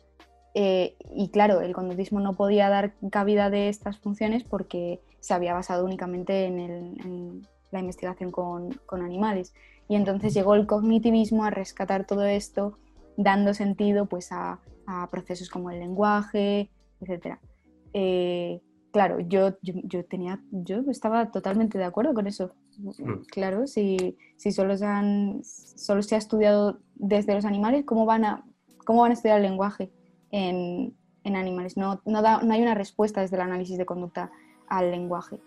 [0.55, 5.55] Eh, y claro, el conductismo no podía dar cabida de estas funciones porque se había
[5.55, 9.53] basado únicamente en, en la investigación con, con, animales.
[9.89, 12.79] Y entonces llegó el cognitivismo a rescatar todo esto,
[13.17, 16.71] dando sentido pues, a, a procesos como el lenguaje,
[17.01, 17.39] etc.
[18.93, 22.51] claro, yo, yo, yo, tenía, yo estaba totalmente de acuerdo con eso.
[22.78, 23.22] Mm.
[23.30, 28.24] Claro, si, si solo, se han, solo se ha estudiado desde los animales, ¿cómo van
[28.24, 28.45] a,
[28.84, 29.91] cómo van a estudiar el lenguaje
[30.30, 31.76] en, en animales?
[31.76, 34.30] No, no, da, no hay una respuesta desde el análisis de conducta
[34.68, 35.41] al lenguaje.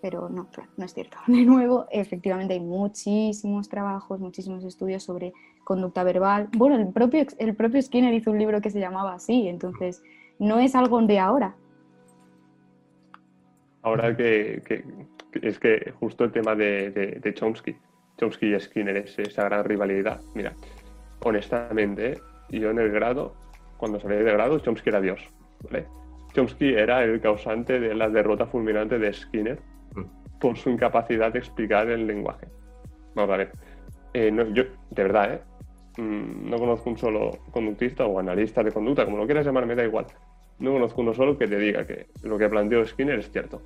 [0.00, 1.16] Pero no, claro, no es cierto.
[1.26, 5.32] De nuevo, efectivamente hay muchísimos trabajos, muchísimos estudios sobre
[5.64, 6.48] conducta verbal.
[6.56, 10.02] Bueno, el propio, el propio Skinner hizo un libro que se llamaba así, entonces
[10.38, 11.54] no es algo de ahora.
[13.82, 14.84] Ahora que, que,
[15.42, 17.76] es que justo el tema de, Chomsky,
[18.18, 20.20] Chomsky y Skinner, es esa gran rivalidad.
[20.34, 20.54] Mira,
[21.20, 22.18] honestamente,
[22.50, 23.34] yo en el grado,
[23.76, 25.20] cuando salí de grado, Chomsky era Dios.
[26.32, 29.58] Chomsky era el causante de la derrota fulminante de Skinner
[30.40, 32.48] por su incapacidad de explicar el lenguaje.
[33.14, 33.52] Vamos a ver.
[34.14, 35.42] Eh, yo, de verdad, ¿eh?
[35.98, 39.74] Mm, no conozco un solo conductista o analista de conducta, como lo quieras llamar, me
[39.74, 40.06] da igual.
[40.62, 43.60] No conozco uno solo que te diga que lo que planteó Skinner es cierto.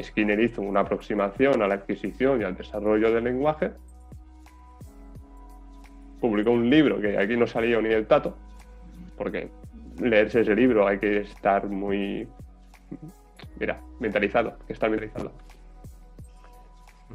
[0.00, 3.72] Skinner hizo una aproximación a la adquisición y al desarrollo del lenguaje,
[6.20, 8.36] publicó un libro que aquí no salió ni el tato,
[9.16, 9.50] porque
[10.00, 12.28] leerse ese libro hay que estar muy,
[13.58, 15.32] mira, mentalizado, que estar mentalizado.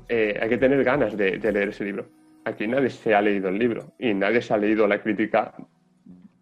[0.09, 2.05] Eh, hay que tener ganas de, leer ese libro.
[2.43, 5.53] Aquí nadie se ha leído el libro y nadie se ha leído la crítica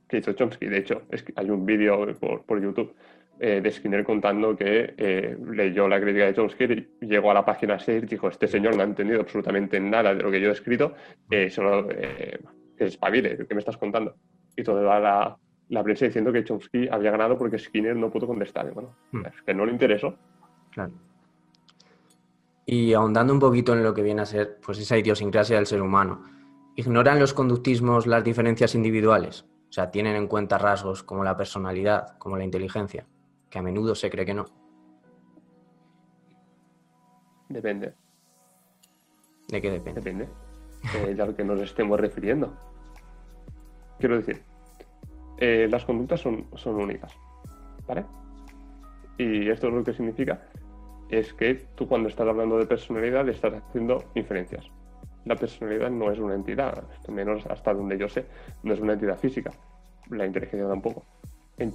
[0.07, 0.67] que hizo Chomsky.
[0.67, 2.07] De hecho, es que hay un vídeo
[2.45, 2.93] por YouTube
[3.39, 6.63] eh, de Skinner contando que eh, leyó la crítica de Chomsky
[7.01, 10.15] y llegó a la página 6 y dijo, este señor no ha entendido absolutamente nada
[10.15, 10.95] de lo que yo he escrito,
[11.29, 12.39] eh, solo que
[12.79, 14.15] espabile, ¿qué me estás contando?
[14.55, 15.37] Y toda la,
[15.69, 18.71] la, prensa diciendo que Chomsky había ganado porque Skinner no pudo contestar.
[18.73, 19.25] Bueno, hmm.
[19.27, 20.17] es que no le interesó.
[20.71, 20.93] Claro.
[22.65, 25.81] Y ahondando un poquito en lo que viene a ser pues, esa idiosincrasia del ser
[25.83, 26.23] humano,
[26.75, 29.45] ¿ignoran los conductismos las diferencias individuales?
[29.77, 33.05] O sea, ¿tienen en cuenta rasgos como la personalidad, como la inteligencia?
[33.47, 34.45] que a menudo se cree que no.
[37.47, 37.93] Depende.
[39.47, 40.01] ¿De qué depende?
[40.01, 40.29] Depende
[40.95, 42.57] eh, de lo que nos estemos refiriendo.
[43.99, 44.41] Quiero decir,
[45.37, 47.13] eh, las conductas son, son únicas,
[47.87, 48.03] ¿vale?
[49.19, 50.41] Y esto lo que significa
[51.09, 54.65] es que tú cuando estás hablando de personalidad estás haciendo inferencias.
[55.25, 58.25] La personalidad no es una entidad, menos hasta donde yo sé,
[58.63, 59.51] no es una entidad física.
[60.09, 61.05] La inteligencia tampoco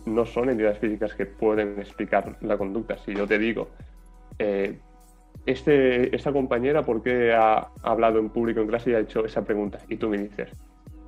[0.06, 2.96] no son entidades físicas que pueden explicar la conducta.
[2.98, 3.68] Si yo te digo,
[4.38, 4.78] eh,
[5.44, 9.44] este, esta compañera, ¿por qué ha hablado en público en clase y ha hecho esa
[9.44, 9.78] pregunta?
[9.88, 10.50] Y tú me dices,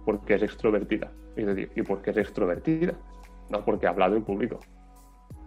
[0.05, 1.13] porque es extrovertida.
[1.37, 2.95] Y te digo, ¿y por qué es extrovertida?
[3.51, 4.59] No, porque ha hablado en público.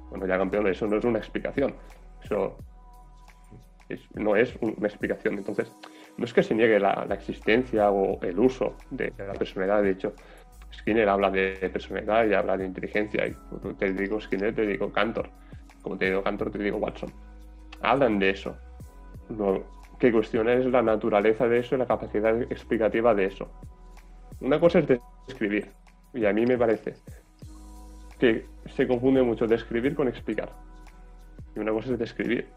[0.09, 1.73] Bueno, ya campeón, eso no es una explicación.
[2.23, 2.57] Eso
[4.15, 5.37] no es una explicación.
[5.37, 5.69] Entonces,
[6.15, 9.83] no es que se niegue la existencia o el uso de la personalidad.
[9.83, 10.13] De hecho,
[10.73, 13.27] Skinner habla de personalidad y habla de inteligencia.
[13.27, 13.35] Y
[13.77, 15.29] te digo Skinner, te digo Cantor.
[15.81, 17.11] Como te digo Cantor, te digo Watson.
[17.81, 18.55] Hablan de eso.
[19.29, 19.63] Lo
[19.99, 23.49] que cuestiona es la naturaleza de eso y la capacidad explicativa de eso.
[24.41, 24.87] Una cosa es
[25.27, 25.71] describir.
[26.13, 26.95] Y a mí me parece
[28.19, 28.45] que
[28.75, 30.51] se confunde mucho describir con explicar.
[31.55, 32.47] Y una cosa es describir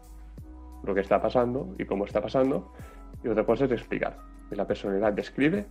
[0.83, 2.73] lo que está pasando y cómo está pasando.
[3.23, 4.17] Y otra cosa es explicar.
[4.51, 5.65] Y la personalidad describe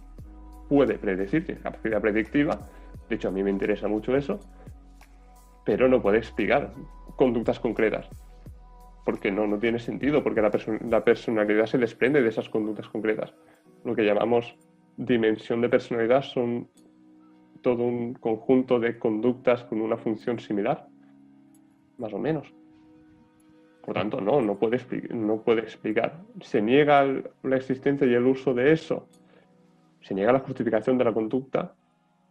[0.71, 2.61] puede predecir, tiene capacidad predictiva,
[3.09, 4.39] de hecho a mí me interesa mucho eso,
[5.65, 6.73] pero no puede explicar
[7.17, 8.09] conductas concretas,
[9.05, 10.53] porque no, no tiene sentido, porque la,
[10.89, 13.35] la personalidad se desprende de esas conductas concretas.
[13.85, 14.55] Lo que llamamos
[14.97, 16.69] dimensión de personalidad son
[17.63, 20.87] todo un conjunto de conductas con una función similar,
[21.99, 22.55] más o menos.
[23.85, 24.79] Por tanto, no, no puede,
[25.13, 26.23] no puede explicar.
[26.43, 27.05] Se niega
[27.43, 29.09] la existencia y el uso de eso
[30.01, 31.73] se niega la justificación de la conducta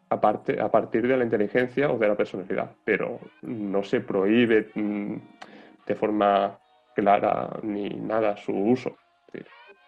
[0.09, 5.15] a, partir de la inteligencia o de la personalidad, pero no se prohíbe mm,
[5.85, 6.57] de forma
[6.95, 8.97] clara ni nada su uso.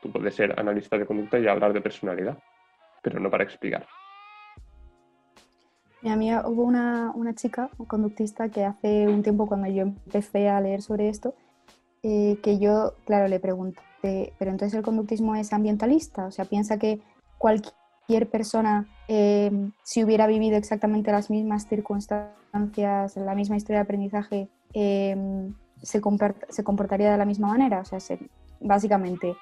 [0.02, 2.38] tú puedes ser analista de conducta y hablar de personalidad,
[3.02, 3.86] pero no para explicar.
[6.02, 10.50] Mi amiga, hubo una, una chica, un conductista, que hace un tiempo cuando yo empecé
[10.50, 11.36] a leer sobre esto,
[12.02, 16.80] eh, que yo, claro, le pregunté, pero entonces el conductismo es ambientalista, o sea, piensa
[16.80, 17.02] que
[17.42, 19.52] cualquier persona, eh,
[19.84, 25.50] si hubiera vivido exactamente las mismas circunstancias, la misma historia de aprendizaje, eh,
[25.82, 26.02] se,
[26.50, 27.98] se, comportaría de la misma manera, o sea,
[28.60, 29.36] básicamente,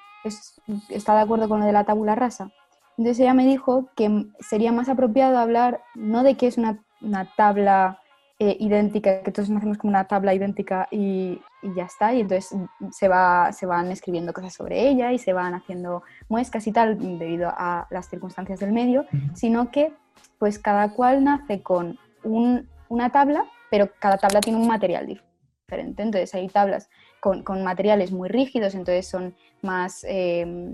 [0.88, 2.50] ¿está de acuerdo con lo de la tabula rasa?
[2.96, 7.26] Entonces ella me dijo que sería más apropiado hablar no de que es una, una
[7.36, 7.99] tabla
[8.42, 12.58] eh, idéntica, que todos hacemos como una tabla idéntica y, y, ya está, y entonces
[12.90, 16.98] se, va, se van escribiendo cosas sobre ella y se van haciendo muescas y tal
[17.18, 19.92] debido a las circunstancias del medio, sino que
[20.38, 26.02] pues cada cual nace con un, una tabla, pero cada tabla tiene un material diferente.
[26.02, 26.88] Entonces hay tablas
[27.20, 30.02] con, con materiales muy rígidos, entonces son más...
[30.08, 30.72] Eh,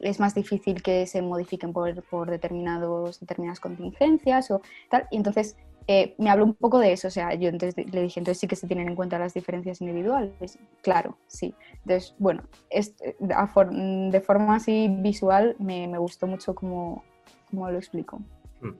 [0.00, 5.06] es más difícil que se modifiquen por, por determinados, determinadas contingencias o tal.
[5.10, 5.56] Y entonces
[5.90, 8.46] eh, me habló un poco de eso, o sea, yo entonces le dije, entonces sí
[8.46, 10.58] que se tienen en cuenta las diferencias individuales.
[10.82, 11.54] Claro, sí.
[11.82, 17.02] Entonces, bueno, de forma así visual me, me gustó mucho cómo,
[17.48, 18.20] cómo, lo explico.
[18.60, 18.74] Hmm.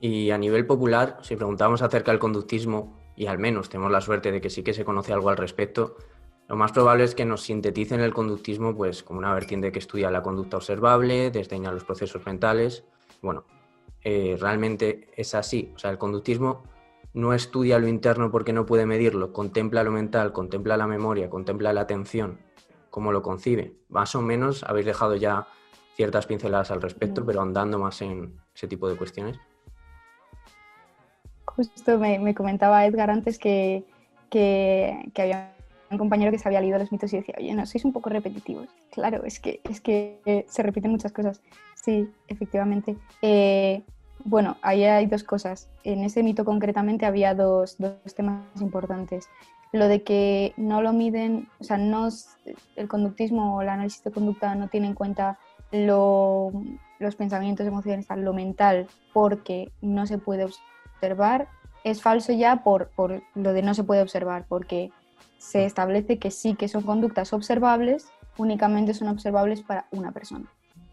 [0.00, 4.32] Y a nivel popular, si preguntamos acerca del conductismo, y al menos tenemos la suerte
[4.32, 5.96] de que sí que se conoce algo al respecto,
[6.48, 10.10] lo más probable es que nos sinteticen el conductismo pues, como una vertiente que estudia
[10.10, 12.82] la conducta observable, desdeña los procesos mentales.
[13.20, 13.44] Bueno,
[14.04, 15.72] eh, realmente es así.
[15.74, 16.64] O sea, el conductismo
[17.14, 21.72] no estudia lo interno porque no puede medirlo, contempla lo mental, contempla la memoria, contempla
[21.72, 22.38] la atención,
[22.90, 23.76] cómo lo concibe.
[23.88, 25.46] Más o menos habéis dejado ya
[25.94, 29.38] ciertas pinceladas al respecto, pero andando más en ese tipo de cuestiones.
[31.44, 33.84] Justo me, comentaba Edgar antes que,
[34.30, 35.54] que, que había
[35.92, 38.10] un compañero que se había leído los mitos y decía, oye, no, sois un poco
[38.10, 38.68] repetitivos.
[38.90, 41.40] Claro, es que, es que eh, se repiten muchas cosas.
[41.74, 42.96] Sí, efectivamente.
[43.20, 43.82] Eh,
[44.24, 45.68] bueno, ahí hay dos cosas.
[45.84, 49.28] En ese mito concretamente había dos, dos, temas importantes.
[49.72, 52.08] Lo de que no lo miden, o sea, no,
[52.76, 55.38] el conductismo o el análisis de conducta no tiene en cuenta
[55.72, 56.52] lo,
[56.98, 61.48] los pensamientos, emociones, lo mental, porque no se puede observar.
[61.84, 64.92] Es falso ya por, por lo de no se puede observar, porque
[65.42, 70.46] se establece que sí que son conductas observables, únicamente son observables para una persona.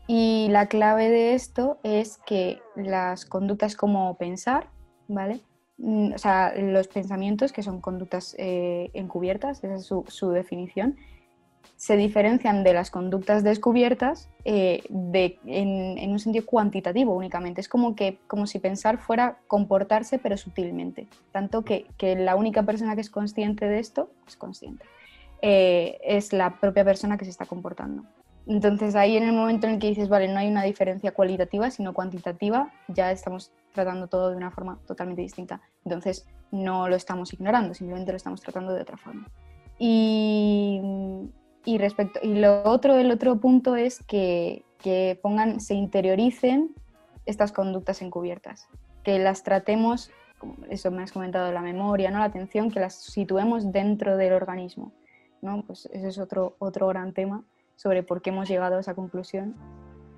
[0.07, 4.67] Y la clave de esto es que las conductas como pensar,
[5.07, 5.41] ¿vale?
[5.77, 10.97] Mm, o sea, los pensamientos, que son conductas eh, encubiertas, esa es su, su definición,
[11.75, 14.83] se diferencian de las conductas descubiertas eh,
[15.45, 17.61] en, un sentido cuantitativo únicamente.
[17.61, 21.07] Es como, que, como si pensar fuera comportarse, pero sutilmente.
[21.31, 24.83] Tanto que, que la única persona que es consciente de esto es consciente.
[25.41, 28.03] Eh, es la propia persona que se está comportando.
[28.45, 31.71] Entonces ahí en el momento en el que dices, vale, no hay una diferencia cualitativa,
[31.71, 35.61] sino cuantitativa, ya estamos tratando todo de una forma totalmente distinta.
[35.85, 39.29] Entonces no lo estamos ignorando, simplemente lo estamos tratando de otra forma.
[39.77, 40.81] Y
[41.69, 46.73] y, respecto, y lo otro, el otro punto es que, que pongan, se interioricen
[47.27, 48.67] estas conductas encubiertas,
[49.03, 50.09] que las tratemos,
[50.71, 52.17] eso me has comentado, la memoria, ¿no?
[52.17, 54.93] la atención, que las situemos dentro del organismo.
[55.43, 55.61] ¿no?
[55.61, 57.43] Pues ese es otro, otro gran tema
[57.75, 59.53] sobre por qué hemos llegado a esa conclusión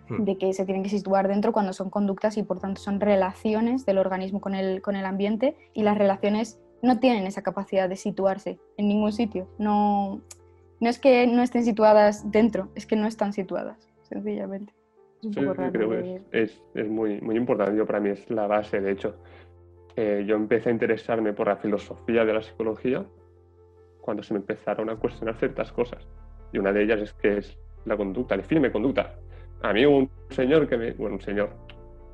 [0.07, 0.23] hmm.
[0.23, 3.85] de que se tienen que situar dentro cuando son conductas y por tanto son relaciones
[3.85, 7.97] del organismo con el, con el ambiente y las relaciones no tienen esa capacidad de
[7.97, 9.49] situarse en ningún sitio.
[9.59, 10.21] No,
[10.81, 14.73] no es que no estén situadas dentro, es que no están situadas, sencillamente.
[15.19, 15.71] Es un poco raro.
[15.71, 17.77] Creo que es, es, muy, muy importante.
[17.77, 18.81] Yo, para mí es la base.
[18.81, 19.15] De hecho,
[19.95, 23.05] eh, yo empecé a interesarme por la filosofía de la psicología
[24.01, 26.07] cuando se me empezaron a cuestionar ciertas cosas.
[26.51, 29.15] Y una de ellas es que es la conducta, define conducta.
[29.61, 31.51] A mí hubo un señor que me, bueno, un señor,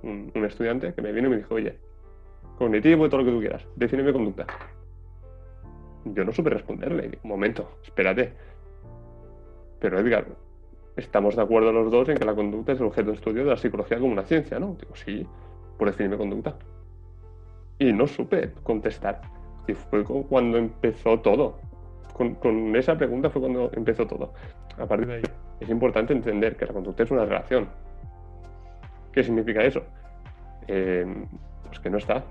[0.03, 1.79] un, un, estudiante que me vino y me dijo, oye,
[2.57, 4.45] cognitivo y todo lo que tú quieras, defíneme conducta.
[6.03, 7.19] Yo no supe responderle.
[7.23, 8.33] Un momento, espérate.
[9.79, 10.25] Pero Edgar,
[10.95, 13.51] estamos de acuerdo los dos en que la conducta es el objeto de estudio de
[13.51, 14.75] la psicología como una ciencia, ¿no?
[14.79, 15.25] Digo, sí,
[15.77, 16.55] por definirme conducta.
[17.79, 19.21] Y no supe contestar.
[19.67, 21.59] Y fue cuando empezó todo.
[22.13, 24.33] Con, esa pregunta fue cuando empezó todo.
[24.77, 25.23] A partir de ahí,
[25.59, 27.67] es importante entender que la conducta es una relación.
[29.11, 29.83] ¿Qué significa eso?
[30.67, 31.05] Eh,
[31.67, 32.23] pues que no está.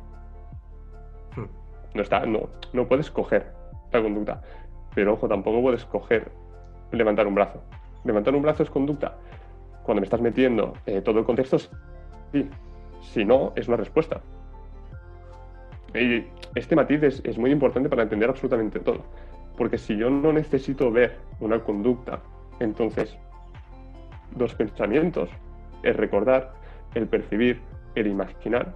[1.37, 1.47] Hmm.
[1.95, 3.53] No está, no, no puedes coger
[3.93, 4.43] la conducta.
[4.95, 6.33] Pero ojo, tampoco puedes coger
[6.93, 7.63] levantar un brazo.
[8.05, 9.17] Levantar un brazo es conducta.
[9.83, 12.49] Cuando me estás metiendo eh, todo el contexto, sí.
[13.01, 14.21] Si no, es una respuesta.
[15.95, 16.25] Y
[16.55, 19.05] este matiz es, muy importante para entender absolutamente todo.
[19.57, 22.21] Porque si yo no necesito ver una conducta,
[22.61, 23.17] entonces
[24.37, 25.31] los pensamientos,
[25.83, 26.53] el recordar,
[26.95, 27.61] el percibir,
[27.95, 28.75] el imaginar,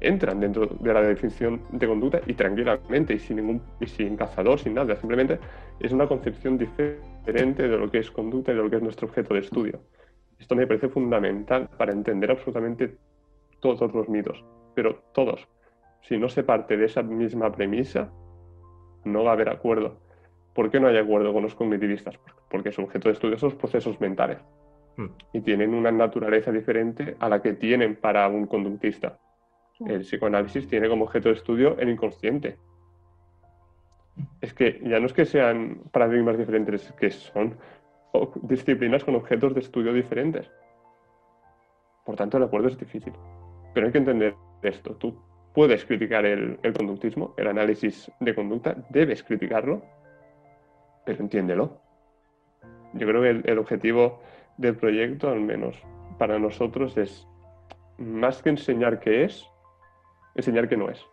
[0.00, 4.58] entran dentro de la definición de conducta y tranquilamente y sin ningún y sin cazador,
[4.58, 5.38] sin nada, simplemente
[5.80, 9.08] es una concepción diferente de lo que es conducta y de lo que es nuestro
[9.08, 9.80] objeto de estudio.
[10.38, 12.96] Esto me parece fundamental para entender absolutamente
[13.60, 14.44] todos los mitos,
[14.74, 15.48] pero todos.
[16.02, 18.12] Si no se parte de esa misma premisa,
[19.04, 19.98] no va a haber acuerdo.
[20.54, 22.18] ¿Por qué no hay acuerdo con los cognitivistas?
[22.50, 24.38] Porque su objeto de estudio son los procesos mentales
[24.96, 25.06] hmm.
[25.32, 29.18] y tienen una naturaleza diferente a la que tienen para un conductista.
[29.80, 32.56] El psicoanálisis tiene como objeto de estudio el inconsciente.
[34.40, 37.58] Es que ya no es que sean paradigmas diferentes, es que son
[38.42, 40.50] disciplinas con objetos de estudio diferentes.
[42.04, 43.12] Por tanto, el acuerdo es difícil.
[43.74, 44.94] Pero hay que entender esto.
[44.94, 45.20] Tú
[45.52, 49.82] puedes criticar el, conductismo, el análisis de conducta, debes criticarlo,
[51.04, 51.78] pero entiéndelo.
[52.94, 54.20] Yo creo que el objetivo
[54.56, 55.82] del proyecto, al menos
[56.18, 57.26] para nosotros, es
[57.98, 59.46] más que enseñar qué es,
[60.36, 61.04] enseñar que no es.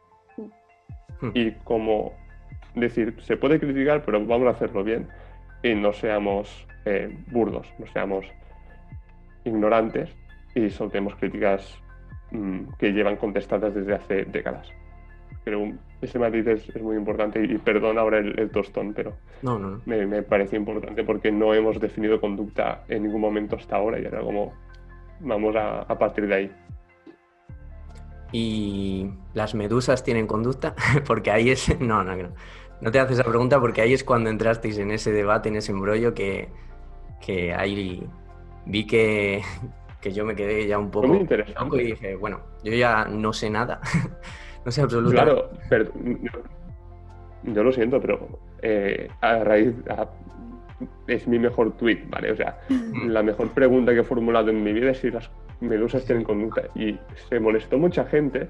[1.21, 1.31] Hmm.
[1.33, 2.13] Y como
[2.75, 5.07] decir, se puede criticar, pero vamos a hacerlo bien
[5.61, 8.25] y no seamos eh, burdos, no seamos
[9.45, 10.09] ignorantes
[10.55, 11.79] y soltemos críticas
[12.31, 14.69] mm, que llevan contestadas desde hace décadas.
[15.43, 15.71] Pero
[16.01, 20.55] ese matiz es, muy importante y, perdón ahora el, tostón, pero no, no, Me, parece
[20.55, 24.53] importante porque no hemos definido conducta en ningún momento hasta ahora y ahora como
[25.19, 26.51] vamos a partir de ahí.
[28.33, 30.75] ¿Y las medusas tienen conducta?
[31.07, 31.73] porque ahí es...
[31.79, 32.29] No, no, no.
[32.81, 35.71] No te haces esa pregunta porque ahí es cuando entrasteis en ese debate, en ese
[35.71, 36.49] embrollo que,
[37.25, 38.05] que ahí
[38.65, 39.41] vi que,
[40.01, 43.49] que yo me quedé ya un poco loco y dije, bueno, yo ya no sé
[43.49, 43.79] nada,
[44.65, 45.31] no sé absolutamente.
[45.31, 45.91] Claro, pero,
[47.43, 48.27] yo lo siento, pero
[48.61, 49.73] eh, a raíz,
[51.07, 52.31] es mi mejor tweet, ¿vale?
[52.31, 53.07] O sea, mm.
[53.07, 55.29] la mejor pregunta que he formulado en mi vida es si las
[55.63, 56.63] medusas tienen conducta.
[56.75, 56.97] Y
[57.29, 58.47] se molestó mucha gente.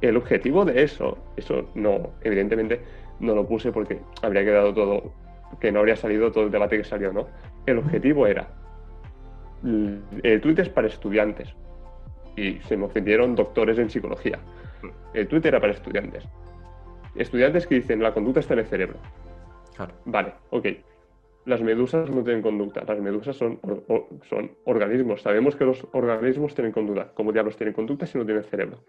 [0.00, 2.80] El objetivo de eso, eso no, evidentemente
[3.20, 5.12] no lo puse porque habría quedado todo,
[5.60, 7.26] que no habría salido todo el debate que salió, ¿no?
[7.66, 8.48] El objetivo era,
[9.64, 11.52] el tweet es para estudiantes
[12.36, 14.38] y se me ofendieron doctores en psicología.
[15.14, 16.24] El tweet era para estudiantes.
[17.16, 18.98] Estudiantes que dicen, la conducta está en el cerebro.
[20.04, 20.66] Vale, ok
[21.48, 23.58] las medusas no tienen conducta, las medusas son,
[24.28, 25.22] son organismos.
[25.22, 27.10] Sabemos que los organismos tienen conducta.
[27.14, 28.84] ¿Cómo diablos tienen conducta si no tienen cerebro?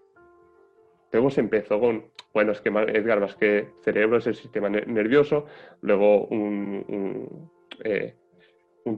[1.14, 2.03] Luego se empezó con,
[2.34, 5.45] bueno, es que Edgar, más que cerebro es el sistema nervioso,
[5.82, 7.49] luego un, un,
[7.84, 8.16] eh,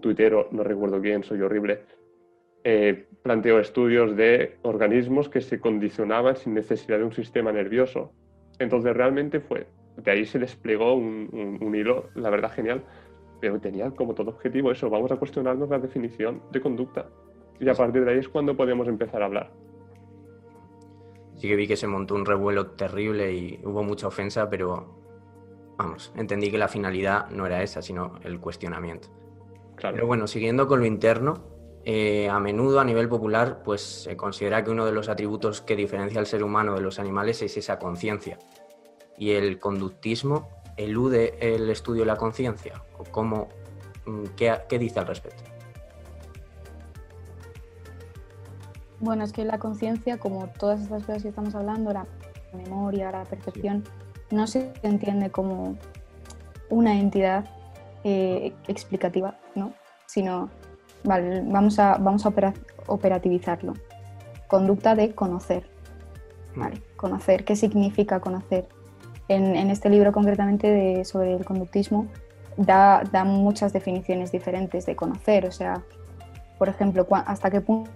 [0.01, 1.81] tuitero, no recuerdo quién, soy horrible,
[2.63, 8.11] eh, planteó estudios de organismos que se condicionaban sin necesidad de un sistema nervioso.
[8.57, 12.83] Entonces realmente fue, de ahí se desplegó un hilo, la verdad, genial,
[13.41, 17.07] pero tenía como todo objetivo eso, vamos a cuestionarnos la definición de conducta.
[17.59, 19.51] Y a partir de ahí es cuando podemos empezar a hablar.
[21.35, 24.95] Sí que vi que se montó un revuelo terrible y hubo mucha ofensa, pero
[25.77, 29.09] vamos, entendí que la finalidad no era esa, sino el cuestionamiento.
[29.75, 29.95] Claro.
[29.95, 31.51] Pero bueno, siguiendo con lo interno,
[31.83, 35.75] eh, a menudo a nivel popular pues se considera que uno de los atributos que
[35.75, 38.37] diferencia al ser humano de los animales es esa conciencia.
[39.17, 42.81] Y el conductismo elude el estudio de la conciencia?
[43.11, 43.47] ¿Cómo,
[44.05, 45.43] mm, qué, dice al respecto?
[48.99, 52.05] Bueno, es que la conciencia, como todas estas cosas que estamos hablando, la
[52.53, 53.83] memoria, la percepción,
[54.29, 55.77] no se entiende como
[56.69, 57.45] una entidad
[58.03, 59.73] eh, explicativa, ¿no?
[60.05, 60.49] Sino,
[61.03, 62.33] vale, vamos a, vamos a
[62.87, 63.73] operativizarlo.
[64.47, 65.69] Conducta de conocer.
[66.55, 66.97] Vale, mm.
[66.97, 67.43] conocer.
[67.43, 68.67] ¿Qué significa conocer?
[69.35, 72.07] En, este libro concretamente sobre el conductismo
[72.57, 75.83] da, muchas definiciones diferentes de conocer, o sea,
[76.57, 77.89] por ejemplo, hasta qué punto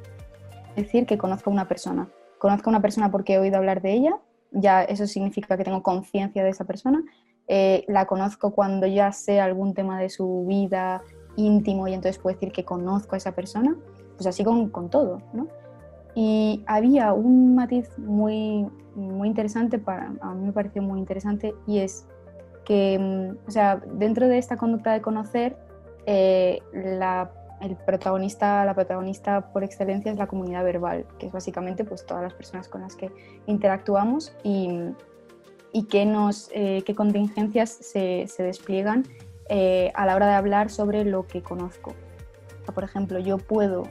[0.75, 2.09] decir que conozco a una persona.
[2.39, 4.17] Conozco a una persona porque he oído hablar de ella,
[4.51, 7.03] ya eso significa que tengo conciencia de esa persona.
[7.47, 11.01] Eh, la conozco cuando ya sé algún tema de su vida
[11.35, 13.75] íntimo y entonces puedo decir que conozco a esa persona.
[14.15, 15.47] Pues así con, con todo, ¿no?
[16.15, 18.65] Y había un matiz muy,
[18.95, 22.07] muy interesante, para, a mí me pareció muy interesante, y es
[22.63, 25.57] que, mm, o sea, dentro de esta conducta de conocer,
[26.05, 27.31] eh, la,
[27.61, 32.23] el protagonista, la protagonista por excelencia es la comunidad verbal, que es básicamente pues todas
[32.23, 33.11] las personas con las que
[33.47, 34.81] interactuamos y,
[35.71, 39.03] y qué, nos, eh, qué contingencias se, se despliegan
[39.49, 41.93] eh, a la hora de hablar sobre lo que conozco.
[42.73, 43.83] por ejemplo, yo puedo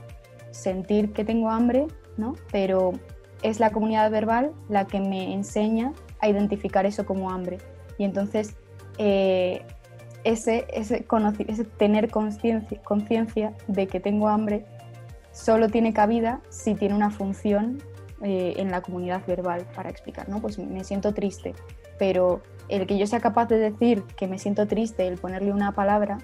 [0.51, 1.87] sentir que tengo hambre
[2.17, 2.35] ¿no?
[2.51, 2.93] Pero
[3.49, 7.59] es la comunidad verbal la que me enseña a identificar eso como hambre.
[7.97, 8.55] Y entonces
[8.97, 9.63] eh,
[10.23, 11.05] ese, ese,
[11.77, 14.65] tener conciencia de que tengo hambre
[15.31, 17.81] solo tiene cabida si tiene una función
[18.21, 20.41] eh, en la comunidad verbal para explicar, ¿no?
[20.41, 21.53] Pues me siento triste,
[21.99, 25.73] pero el que yo sea capaz de decir que me siento triste, el ponerle una
[25.73, 26.17] palabra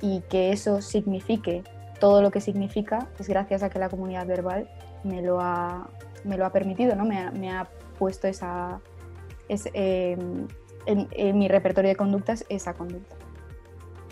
[0.00, 1.62] y que eso signifique
[2.00, 4.68] todo lo que significa, es gracias a que la comunidad verbal
[5.04, 5.88] me lo ha,
[6.26, 7.04] me lo ha permitido, ¿no?
[7.04, 7.68] me, ha,
[7.98, 8.80] puesto esa,
[9.48, 10.46] em,
[10.84, 13.16] en, mi repertorio de conductas esa conducta.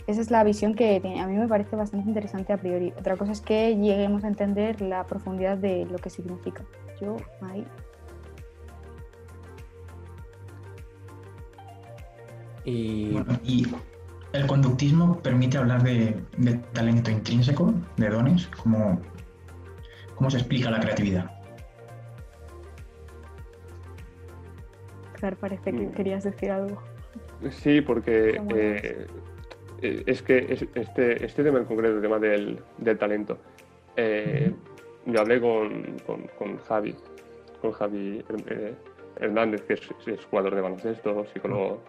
[0.07, 2.93] Esa es la visión que a mí me parece bastante interesante a priori.
[2.99, 6.63] Otra cosa es que lleguemos a entender la profundidad de lo que significa.
[7.01, 7.67] Yo ahí
[12.65, 13.17] Y...
[14.33, 16.17] el conductismo permite hablar de,
[16.73, 19.01] talento intrínseco, de dones, como
[20.15, 21.31] ¿cómo se explica la creatividad?
[25.33, 25.93] Parece que mm.
[25.93, 26.81] querías decir algo.
[27.51, 29.07] Sí, porque eh,
[29.83, 32.59] eh, es que este, este tema en concreto, el tema del,
[32.99, 33.39] talento,
[33.97, 34.53] eh,
[35.07, 35.97] yo hablé con,
[36.39, 36.95] con, Javi,
[37.61, 38.25] con Javi
[39.17, 41.83] Hernández, que es, jugador de baloncesto, psicólogo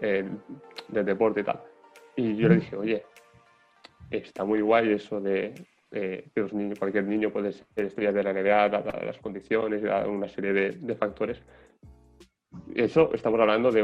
[0.00, 1.60] de deporte y tal.
[2.16, 3.04] Y yo le dije, oye,
[4.10, 5.54] está muy guay eso de
[5.90, 10.28] que los niños, cualquier niño puede ser estrella de la NBA, dadas las condiciones, una
[10.28, 11.42] serie de, factores.
[12.74, 13.82] Eso estamos hablando de,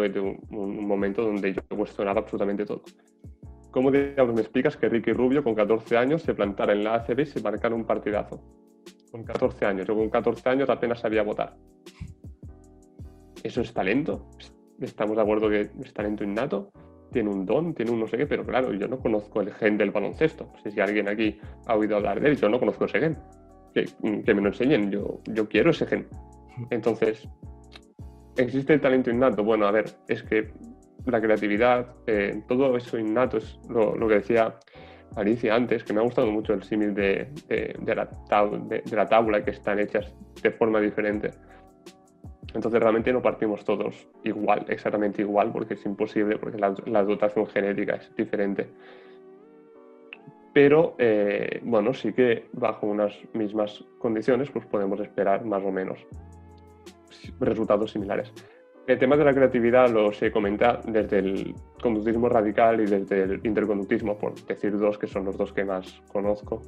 [0.51, 2.83] un, momento donde yo cuestionaba absolutamente todo.
[3.71, 7.27] ¿Cómo me explicas que Ricky Rubio con 14 años se plantara en la ACB y
[7.27, 8.41] se marcara un partidazo?
[9.11, 9.87] Con 14 años.
[9.87, 11.55] Yo con 14 años apenas sabía votar.
[13.43, 14.31] ¿Eso es talento?
[14.81, 16.71] estamos de acuerdo que es talento innato,
[17.13, 19.79] tiene un don, tiene un no sé qué, pero claro, yo no conozco el gen
[19.79, 20.53] del baloncesto.
[20.63, 23.19] Sé si alguien aquí ha oído hablar de él, yo no conozco ese gen.
[23.75, 26.07] Que, me lo enseñen, yo, yo quiero ese gen.
[26.71, 27.29] Entonces,
[28.39, 29.45] ¿existe el talento innato?
[29.45, 30.51] Bueno, a ver, es que
[31.05, 34.55] la creatividad, eh, todo eso innato es lo, que decía
[35.17, 38.09] Alicia antes, que me ha gustado mucho el símil de, de, la,
[38.69, 41.31] de, la tabla que están hechas de forma diferente.
[42.55, 47.97] Entonces realmente no partimos todos igual, exactamente igual, porque es imposible, porque la, dotación genética
[47.97, 48.69] es diferente.
[50.55, 55.99] Pero eh, bueno, sí que bajo unas mismas condiciones pues podemos esperar más o menos
[57.41, 58.33] resultados similares.
[58.87, 63.41] El tema de la creatividad lo se comenta desde el conductismo radical y desde el
[63.45, 66.63] interconductismo, por decir dos que son los dos que más conozco.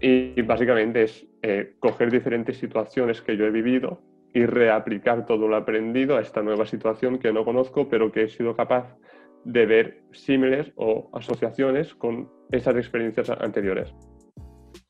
[0.00, 4.00] Y básicamente es eh, coger diferentes situaciones que yo he vivido
[4.32, 8.28] y reaplicar todo lo aprendido a esta nueva situación que no conozco, pero que he
[8.28, 8.96] sido capaz
[9.44, 13.92] de ver símiles o asociaciones con esas experiencias anteriores.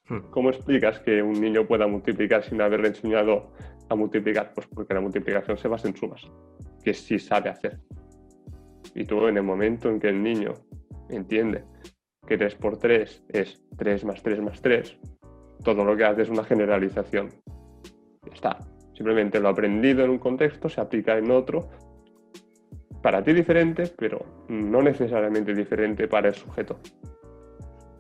[0.09, 0.18] Hmm.
[0.30, 3.52] ¿Cómo explicas que un niño pueda multiplicar sin haberle enseñado
[3.89, 4.53] a multiplicar?
[4.55, 6.22] Pues porque la multiplicación se basa en sumas,
[6.82, 7.78] que sí sabe hacer.
[8.95, 10.55] Y tú en el momento en que el niño
[11.11, 11.64] entiende
[12.26, 14.99] que 3 por 3 es 3 más 3 más 3,
[15.62, 17.28] todo lo que hace es una generalización.
[18.32, 18.59] está.
[18.95, 21.68] Simplemente lo aprendido en un contexto se aplica en otro,
[23.03, 26.80] para ti diferente, pero no necesariamente diferente para el sujeto.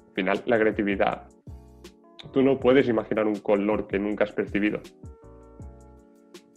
[0.08, 1.28] Al final, la creatividad.
[2.32, 4.80] Tú no puedes imaginar un color que nunca has percibido.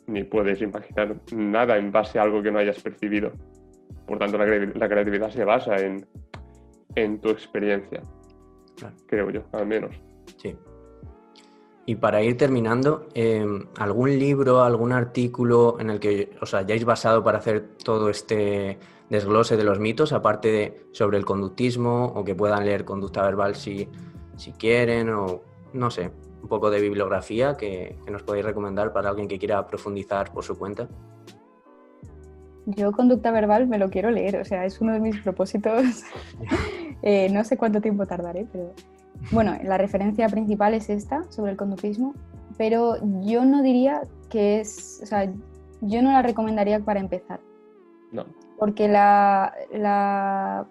[0.09, 3.31] Ni puedes imaginar nada en base a algo que no hayas percibido.
[4.07, 6.05] Por tanto, la, creatividad se basa en,
[6.95, 8.01] en tu experiencia.
[9.05, 9.95] Creo yo, al menos.
[10.37, 10.55] Sí.
[11.85, 17.23] Y para ir terminando, em, ¿algún libro, algún artículo en el que os hayáis basado
[17.23, 18.79] para hacer todo este
[19.09, 23.55] desglose de los mitos, aparte de sobre el conductismo o que puedan leer conducta verbal
[23.55, 23.87] si,
[24.37, 25.41] si quieren o
[25.73, 30.31] no sé, un poco de bibliografía que, nos podéis recomendar para alguien que quiera profundizar
[30.31, 30.87] por su cuenta?
[32.65, 36.03] Yo conducta verbal me lo quiero leer, o sea, es uno de mis propósitos.
[37.01, 38.73] Eh, no sé cuánto tiempo tardaré, pero
[39.31, 42.13] bueno, la referencia principal es esta, sobre el conductismo,
[42.57, 45.31] pero yo no diría que es, o sea,
[45.81, 47.39] yo no la recomendaría para empezar.
[48.11, 48.25] No.
[48.57, 50.67] Porque la, la,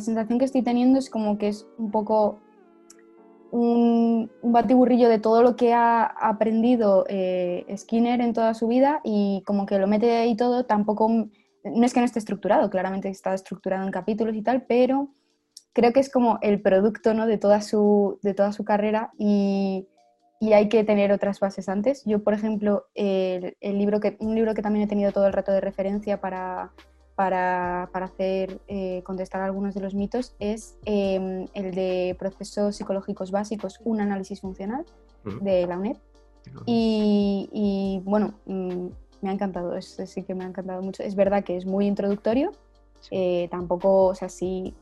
[0.00, 2.38] sensación que estoy teniendo es como que es un poco
[3.50, 9.42] un, batiburrillo de todo lo que ha aprendido eh, Skinner en toda su vida y
[9.46, 13.34] como que lo mete ahí todo, tampoco, no es que no esté estructurado, claramente está
[13.34, 15.08] estructurado en capítulos y tal, pero
[15.72, 17.26] creo que es como el producto ¿no?
[17.26, 19.86] de, toda su, de toda su carrera y,
[20.40, 22.02] y, hay que tener otras bases antes.
[22.04, 25.32] Yo, por ejemplo, el, el, libro que, un libro que también he tenido todo el
[25.32, 26.72] rato de referencia para,
[27.20, 33.30] para, para hacer, eh, contestar algunos de los mitos es em, el de procesos psicológicos
[33.30, 34.86] básicos, un análisis funcional
[35.42, 35.98] de la UNED.
[36.64, 38.86] Y, y bueno, mm,
[39.20, 41.02] me ha encantado, es, sí que me ha encantado mucho.
[41.02, 42.52] Es verdad que es muy introductorio,
[43.10, 44.74] eh, tampoco, o sea, sí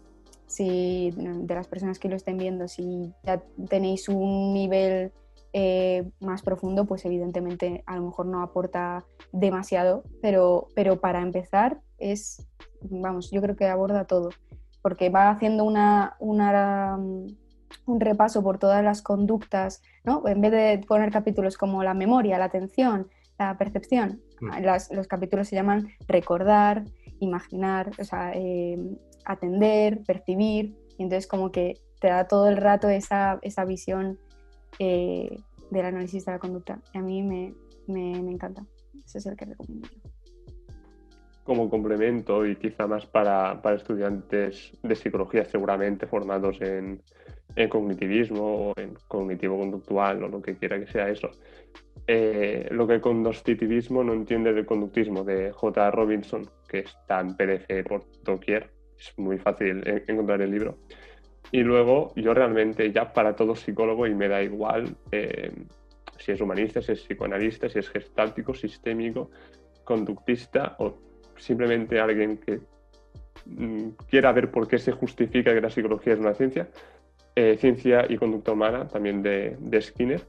[0.47, 5.11] si de las personas que lo estén viendo, si ya tenéis un nivel
[5.53, 11.81] eh, más profundo, pues evidentemente a lo mejor no aporta demasiado, pero, pero para empezar
[11.99, 12.47] es,
[12.83, 14.31] vamos, yo creo que aborda todo,
[14.83, 20.27] porque va haciendo una, una, un repaso por todas las conductas, ¿no?
[20.27, 24.95] En vez de poner capítulos como la memoria, la atención, la percepción, mm.
[24.95, 26.85] los capítulos se llaman recordar,
[27.21, 28.79] imaginar, o sea, eh,
[29.25, 34.19] atender, percibir, y entonces como que te da todo el rato esa, esa visión
[34.79, 35.41] eh,
[35.71, 36.81] del análisis de la conducta.
[36.95, 37.55] Y a mí me,
[37.87, 38.65] me, encanta.
[39.05, 39.89] Ese es el que recomiendo.
[41.49, 47.01] Como complemento y quizá más para, para estudiantes de psicología seguramente formados en,
[47.57, 51.31] en cognitivismo o en cognitivo conductual o lo que quiera que sea eso.
[52.07, 55.91] Eh, lo que el conductivismo no entiende del conductismo de J.
[55.91, 60.77] Robinson, que está en PDF por doquier, es muy fácil encontrar el libro.
[61.51, 65.51] Y luego yo realmente ya para todo psicólogo y me da igual eh,
[66.19, 69.31] si es humanista, si es psicoanalista, si es gestáltico, sistémico,
[69.83, 71.08] conductista o
[71.39, 72.61] simplemente alguien que
[73.47, 76.69] mm, quiera ver por qué se justifica que la psicología es una ciencia,
[77.35, 80.21] eh, ciencia y Conducta Humana, también de, Skinner.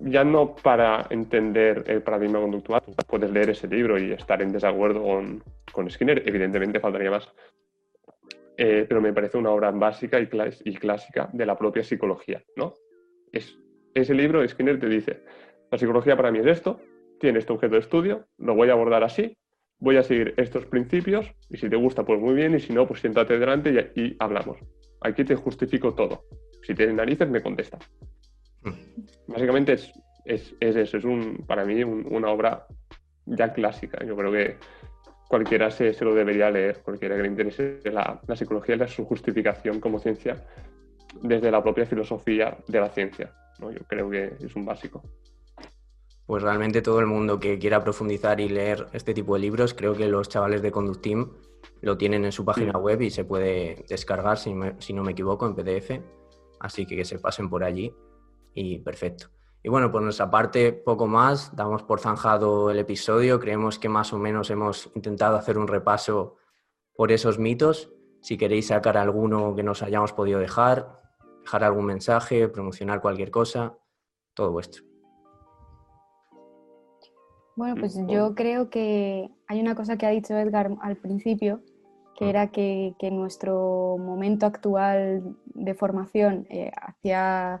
[0.00, 5.02] Ya no para entender el paradigma conductual, puedes leer ese libro y estar en desacuerdo
[5.72, 7.30] con, Skinner, evidentemente faltaría más,
[8.56, 12.42] eh, pero me parece una obra básica y, clásica de la propia psicología.
[12.56, 12.72] ¿no?
[13.30, 13.58] Es,
[13.92, 15.22] ese libro, Skinner te dice,
[15.70, 16.80] la psicología para mí es esto,
[17.20, 19.36] tiene este objeto de estudio, lo voy a abordar así,
[19.80, 22.86] voy a seguir estos principios y si te gusta, pues muy bien, y si no,
[22.86, 24.58] pues siéntate delante y hablamos.
[25.00, 26.24] Aquí te justifico todo.
[26.62, 27.78] Si tienes narices, me contesta.
[28.62, 28.70] Mm.
[29.28, 29.92] Básicamente es,
[30.24, 32.66] es, eso, es un, para mí una obra
[33.26, 34.04] ya clásica.
[34.04, 34.56] Yo creo que
[35.28, 39.04] cualquiera se, se lo debería leer, cualquiera que le interese la, la psicología y su
[39.04, 40.44] justificación como ciencia
[41.22, 43.32] desde la propia filosofía de la ciencia.
[43.60, 43.70] ¿no?
[43.70, 45.02] Yo creo que es un básico.
[46.28, 49.94] Pues realmente todo el mundo que quiera profundizar y leer este tipo de libros, creo
[49.94, 51.30] que los chavales de Conductim
[51.80, 55.54] lo tienen en su página web y se puede descargar, si, no me equivoco, en
[55.54, 56.02] PDF.
[56.60, 57.94] Así que que se pasen por allí
[58.52, 59.30] y perfecto.
[59.62, 61.56] Y bueno, por nuestra parte, poco más.
[61.56, 63.40] Damos por zanjado el episodio.
[63.40, 66.36] Creemos que más o menos hemos intentado hacer un repaso
[66.92, 67.90] por esos mitos.
[68.20, 71.00] Si queréis sacar alguno que nos hayamos podido dejar,
[71.40, 73.78] dejar algún mensaje, promocionar cualquier cosa,
[74.34, 74.87] todo vuestro.
[77.58, 81.60] Bueno, pues yo creo que hay una cosa que ha dicho Edgar al principio,
[82.16, 82.28] que ah.
[82.28, 87.60] era que, nuestro momento actual de formación eh, hacia,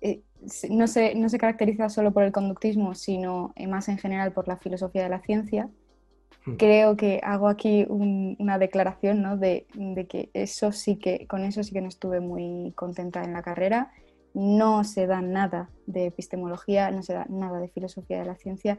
[0.00, 0.22] eh,
[0.70, 4.48] no, se, no, se, caracteriza solo por el conductismo, sino eh, más en general por
[4.48, 5.68] la filosofía de la ciencia.
[6.46, 6.54] Hmm.
[6.56, 9.36] Creo que hago aquí una declaración ¿no?
[9.36, 13.34] de, de, que eso sí que, con eso sí que no estuve muy contenta en
[13.34, 13.92] la carrera.
[14.32, 18.78] No se da nada de epistemología, no se da nada de filosofía de la ciencia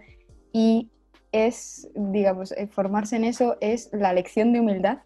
[0.54, 0.90] y
[1.32, 5.00] es, digamos, eh, formarse en eso es la lección de humildad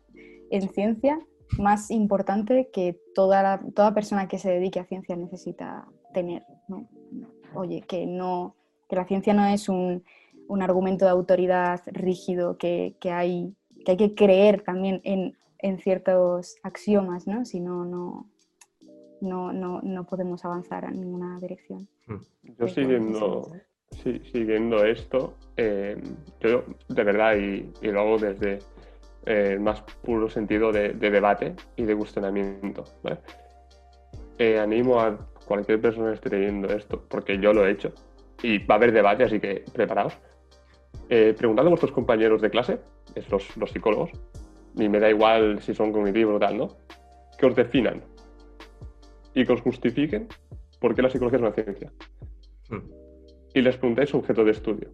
[0.50, 1.20] en ciencia
[1.58, 6.44] más importante que toda, toda persona que se dedique a ciencia necesita tener.
[7.54, 8.56] Oye, que, no,
[8.90, 10.04] que la ciencia no es un,
[10.62, 15.36] argumento de autoridad rígido que, hay, que hay que creer también en,
[15.80, 17.44] ciertos axiomas, ¿no?
[17.44, 18.30] si no, no,
[19.20, 21.88] no, no podemos avanzar en ninguna dirección.
[22.44, 23.52] Yo siguiendo,
[24.06, 25.98] Sí, siguiendo esto, eh,
[26.40, 28.60] yo de verdad, y, lo hago desde
[29.26, 32.84] el eh, más puro sentido de, debate y de cuestionamiento.
[34.38, 37.94] Eh, animo a cualquier persona que esté leyendo esto, porque yo lo he hecho,
[38.44, 40.16] y va a haber debate, así que preparaos.
[41.08, 42.80] preguntad a vuestros compañeros de clase,
[43.16, 44.12] es los, psicólogos,
[44.76, 46.78] y me da igual si son cognitivos o tal, ¿no?
[47.40, 48.04] Que os definan
[49.34, 50.28] y que os justifiquen
[50.80, 51.92] por qué la psicología es una ciencia.
[52.70, 53.05] Hmm
[53.56, 54.92] y les preguntáis su objeto de estudio.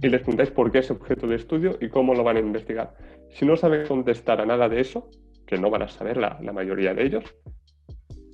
[0.00, 2.94] Y les preguntáis por qué es objeto de estudio y cómo lo van a investigar.
[3.30, 5.10] Si no saben contestar a nada de eso,
[5.46, 7.24] que no van a saber la, mayoría de ellos,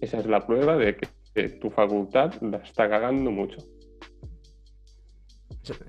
[0.00, 3.58] esa es la prueba de que, tu facultad la está cagando mucho.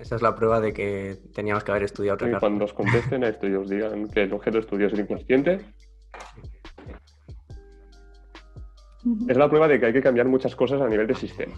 [0.00, 3.22] Esa es la prueba de que teníamos que haber estudiado otra Y cuando os contesten
[3.22, 5.60] a esto y os digan que el objeto de estudio es el inconsciente,
[9.28, 11.54] es la prueba de que hay que cambiar muchas cosas a nivel de sistema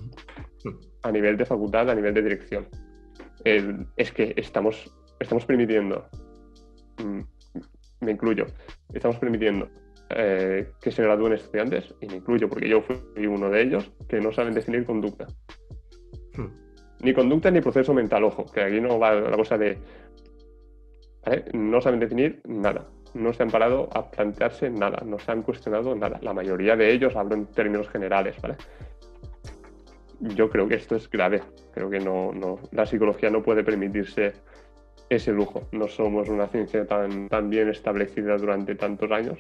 [1.03, 2.69] a nivel de facultad, a nivel de dirección.
[3.45, 4.91] es que estamos,
[5.21, 6.09] estamos permitiendo,
[6.99, 7.21] mm,
[8.01, 8.47] me incluyo,
[8.93, 9.69] estamos permitiendo
[10.11, 14.21] eh, que se gradúen estudiantes, y me incluyo porque yo fui uno de ellos, que
[14.21, 15.27] no saben definir conducta.
[16.35, 16.49] Hmm.
[17.01, 19.79] Ni conducta ni proceso mental, ojo, que aquí no va la cosa de...
[21.53, 25.95] No saben definir nada, no se han parado a plantearse nada, no se han cuestionado
[25.95, 26.19] nada.
[26.23, 28.57] La mayoría de ellos, hablo en términos generales, ¿vale?
[30.21, 31.43] Yo creo que esto es grave.
[31.73, 34.33] Creo que no, no, la psicología no puede permitirse
[35.09, 35.63] ese lujo.
[35.73, 39.39] No somos una ciencia tan, tan bien establecida durante tantos años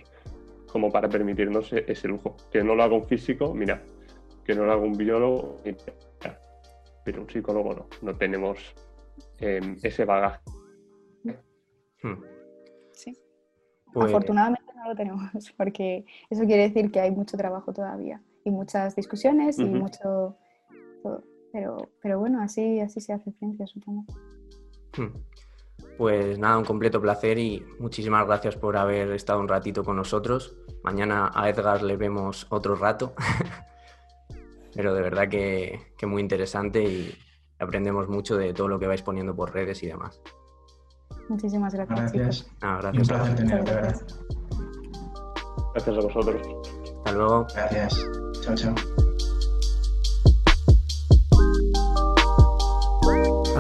[0.70, 2.36] como para permitirnos e-, ese lujo.
[2.50, 3.82] Que no lo haga un físico, mira,
[4.44, 5.60] que no lo haga un biólogo,
[7.04, 7.86] pero un psicólogo no.
[8.02, 8.74] No tenemos
[9.38, 10.40] em, ese bagaje.
[12.02, 12.22] Hmm.
[12.92, 13.16] Sí.
[13.92, 18.50] Pues Afortunadamente no lo tenemos, porque eso quiere decir que hay mucho trabajo todavía y
[18.50, 20.36] muchas discusiones y mucho
[21.52, 24.04] Pero, pero bueno, así, así se hace ciencia, supongo.
[24.96, 25.14] Hmm.
[25.96, 30.56] Pues nada, un completo placer y muchísimas gracias por haber estado un ratito con nosotros.
[30.82, 33.14] Mañana a Edgar le vemos otro rato,
[34.74, 37.14] pero de verdad que, muy interesante y
[37.58, 40.20] aprendemos mucho de todo lo que vais poniendo por redes y demás.
[41.28, 42.12] Muchísimas gracias.
[42.12, 42.50] Gracias.
[42.60, 42.94] gracias.
[42.94, 43.72] Un placer tenerte,
[45.74, 46.42] Gracias a vosotros.
[46.98, 47.46] Hasta luego.
[47.54, 48.10] Gracias.
[48.42, 48.74] Chao, chao.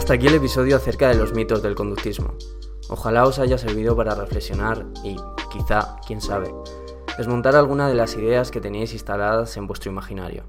[0.08, 2.32] Hasta aquí el episodio acerca de los mitos del conductismo.
[2.88, 5.16] Ojalá os haya servido para reflexionar y,
[5.52, 6.50] quizá, quién sabe,
[7.18, 10.44] desmontar alguna de las ideas que teníais instaladas en vuestro imaginario.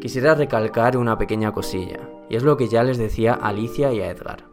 [0.00, 4.00] Quisiera recalcar una pequeña cosilla, y es lo que ya les decía a Alicia y
[4.00, 4.44] a Edgar.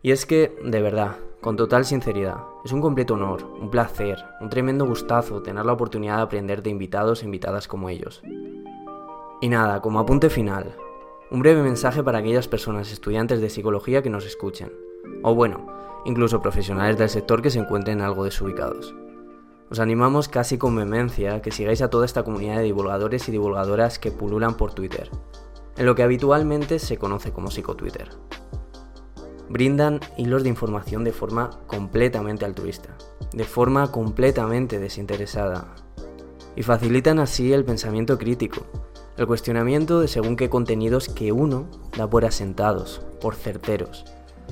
[0.00, 4.48] Y es que, de verdad, con total sinceridad, es un completo honor, un placer, un
[4.48, 8.22] tremendo gustazo tener la oportunidad de aprender de invitados e invitadas como ellos.
[9.42, 10.74] Y nada, como apunte final,
[11.30, 14.72] un breve mensaje para aquellas personas estudiantes de psicología que nos escuchen,
[15.22, 15.66] o bueno,
[16.04, 18.94] incluso profesionales del sector que se encuentren algo desubicados.
[19.68, 23.98] Os animamos casi con vehemencia que sigáis a toda esta comunidad de divulgadores y divulgadoras
[23.98, 25.10] que pululan por Twitter,
[25.76, 28.08] en lo que habitualmente se conoce como psicotwitter.
[29.48, 32.96] Brindan hilos de información de forma completamente altruista,
[33.32, 35.74] de forma completamente desinteresada,
[36.54, 38.64] y facilitan así el pensamiento crítico,
[39.16, 44.04] el cuestionamiento de según qué contenidos que uno da por asentados, por certeros,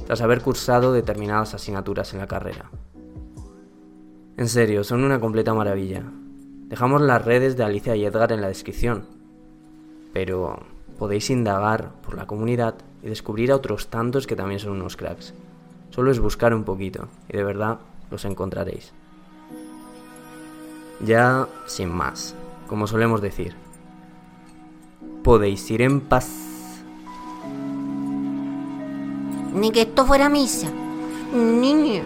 [0.07, 2.71] tras haber cursado determinadas asignaturas en la carrera.
[4.37, 6.03] En serio, son una completa maravilla.
[6.69, 9.07] Dejamos las redes de Alicia y Edgar en la descripción,
[10.13, 10.61] pero
[10.99, 15.35] podéis indagar por la comunidad y descubrir a otros tantos que también son unos cracks.
[15.91, 17.79] Solo es buscar un poquito y de verdad
[18.11, 18.93] los encontraréis.
[21.05, 22.35] Ya sin más,
[22.67, 23.55] como solemos decir,
[25.25, 26.29] podéis ir en paz.
[29.55, 30.69] Ni que esto fuera misa.
[31.33, 32.03] Niño.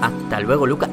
[0.00, 0.88] Hasta luego, Lucas.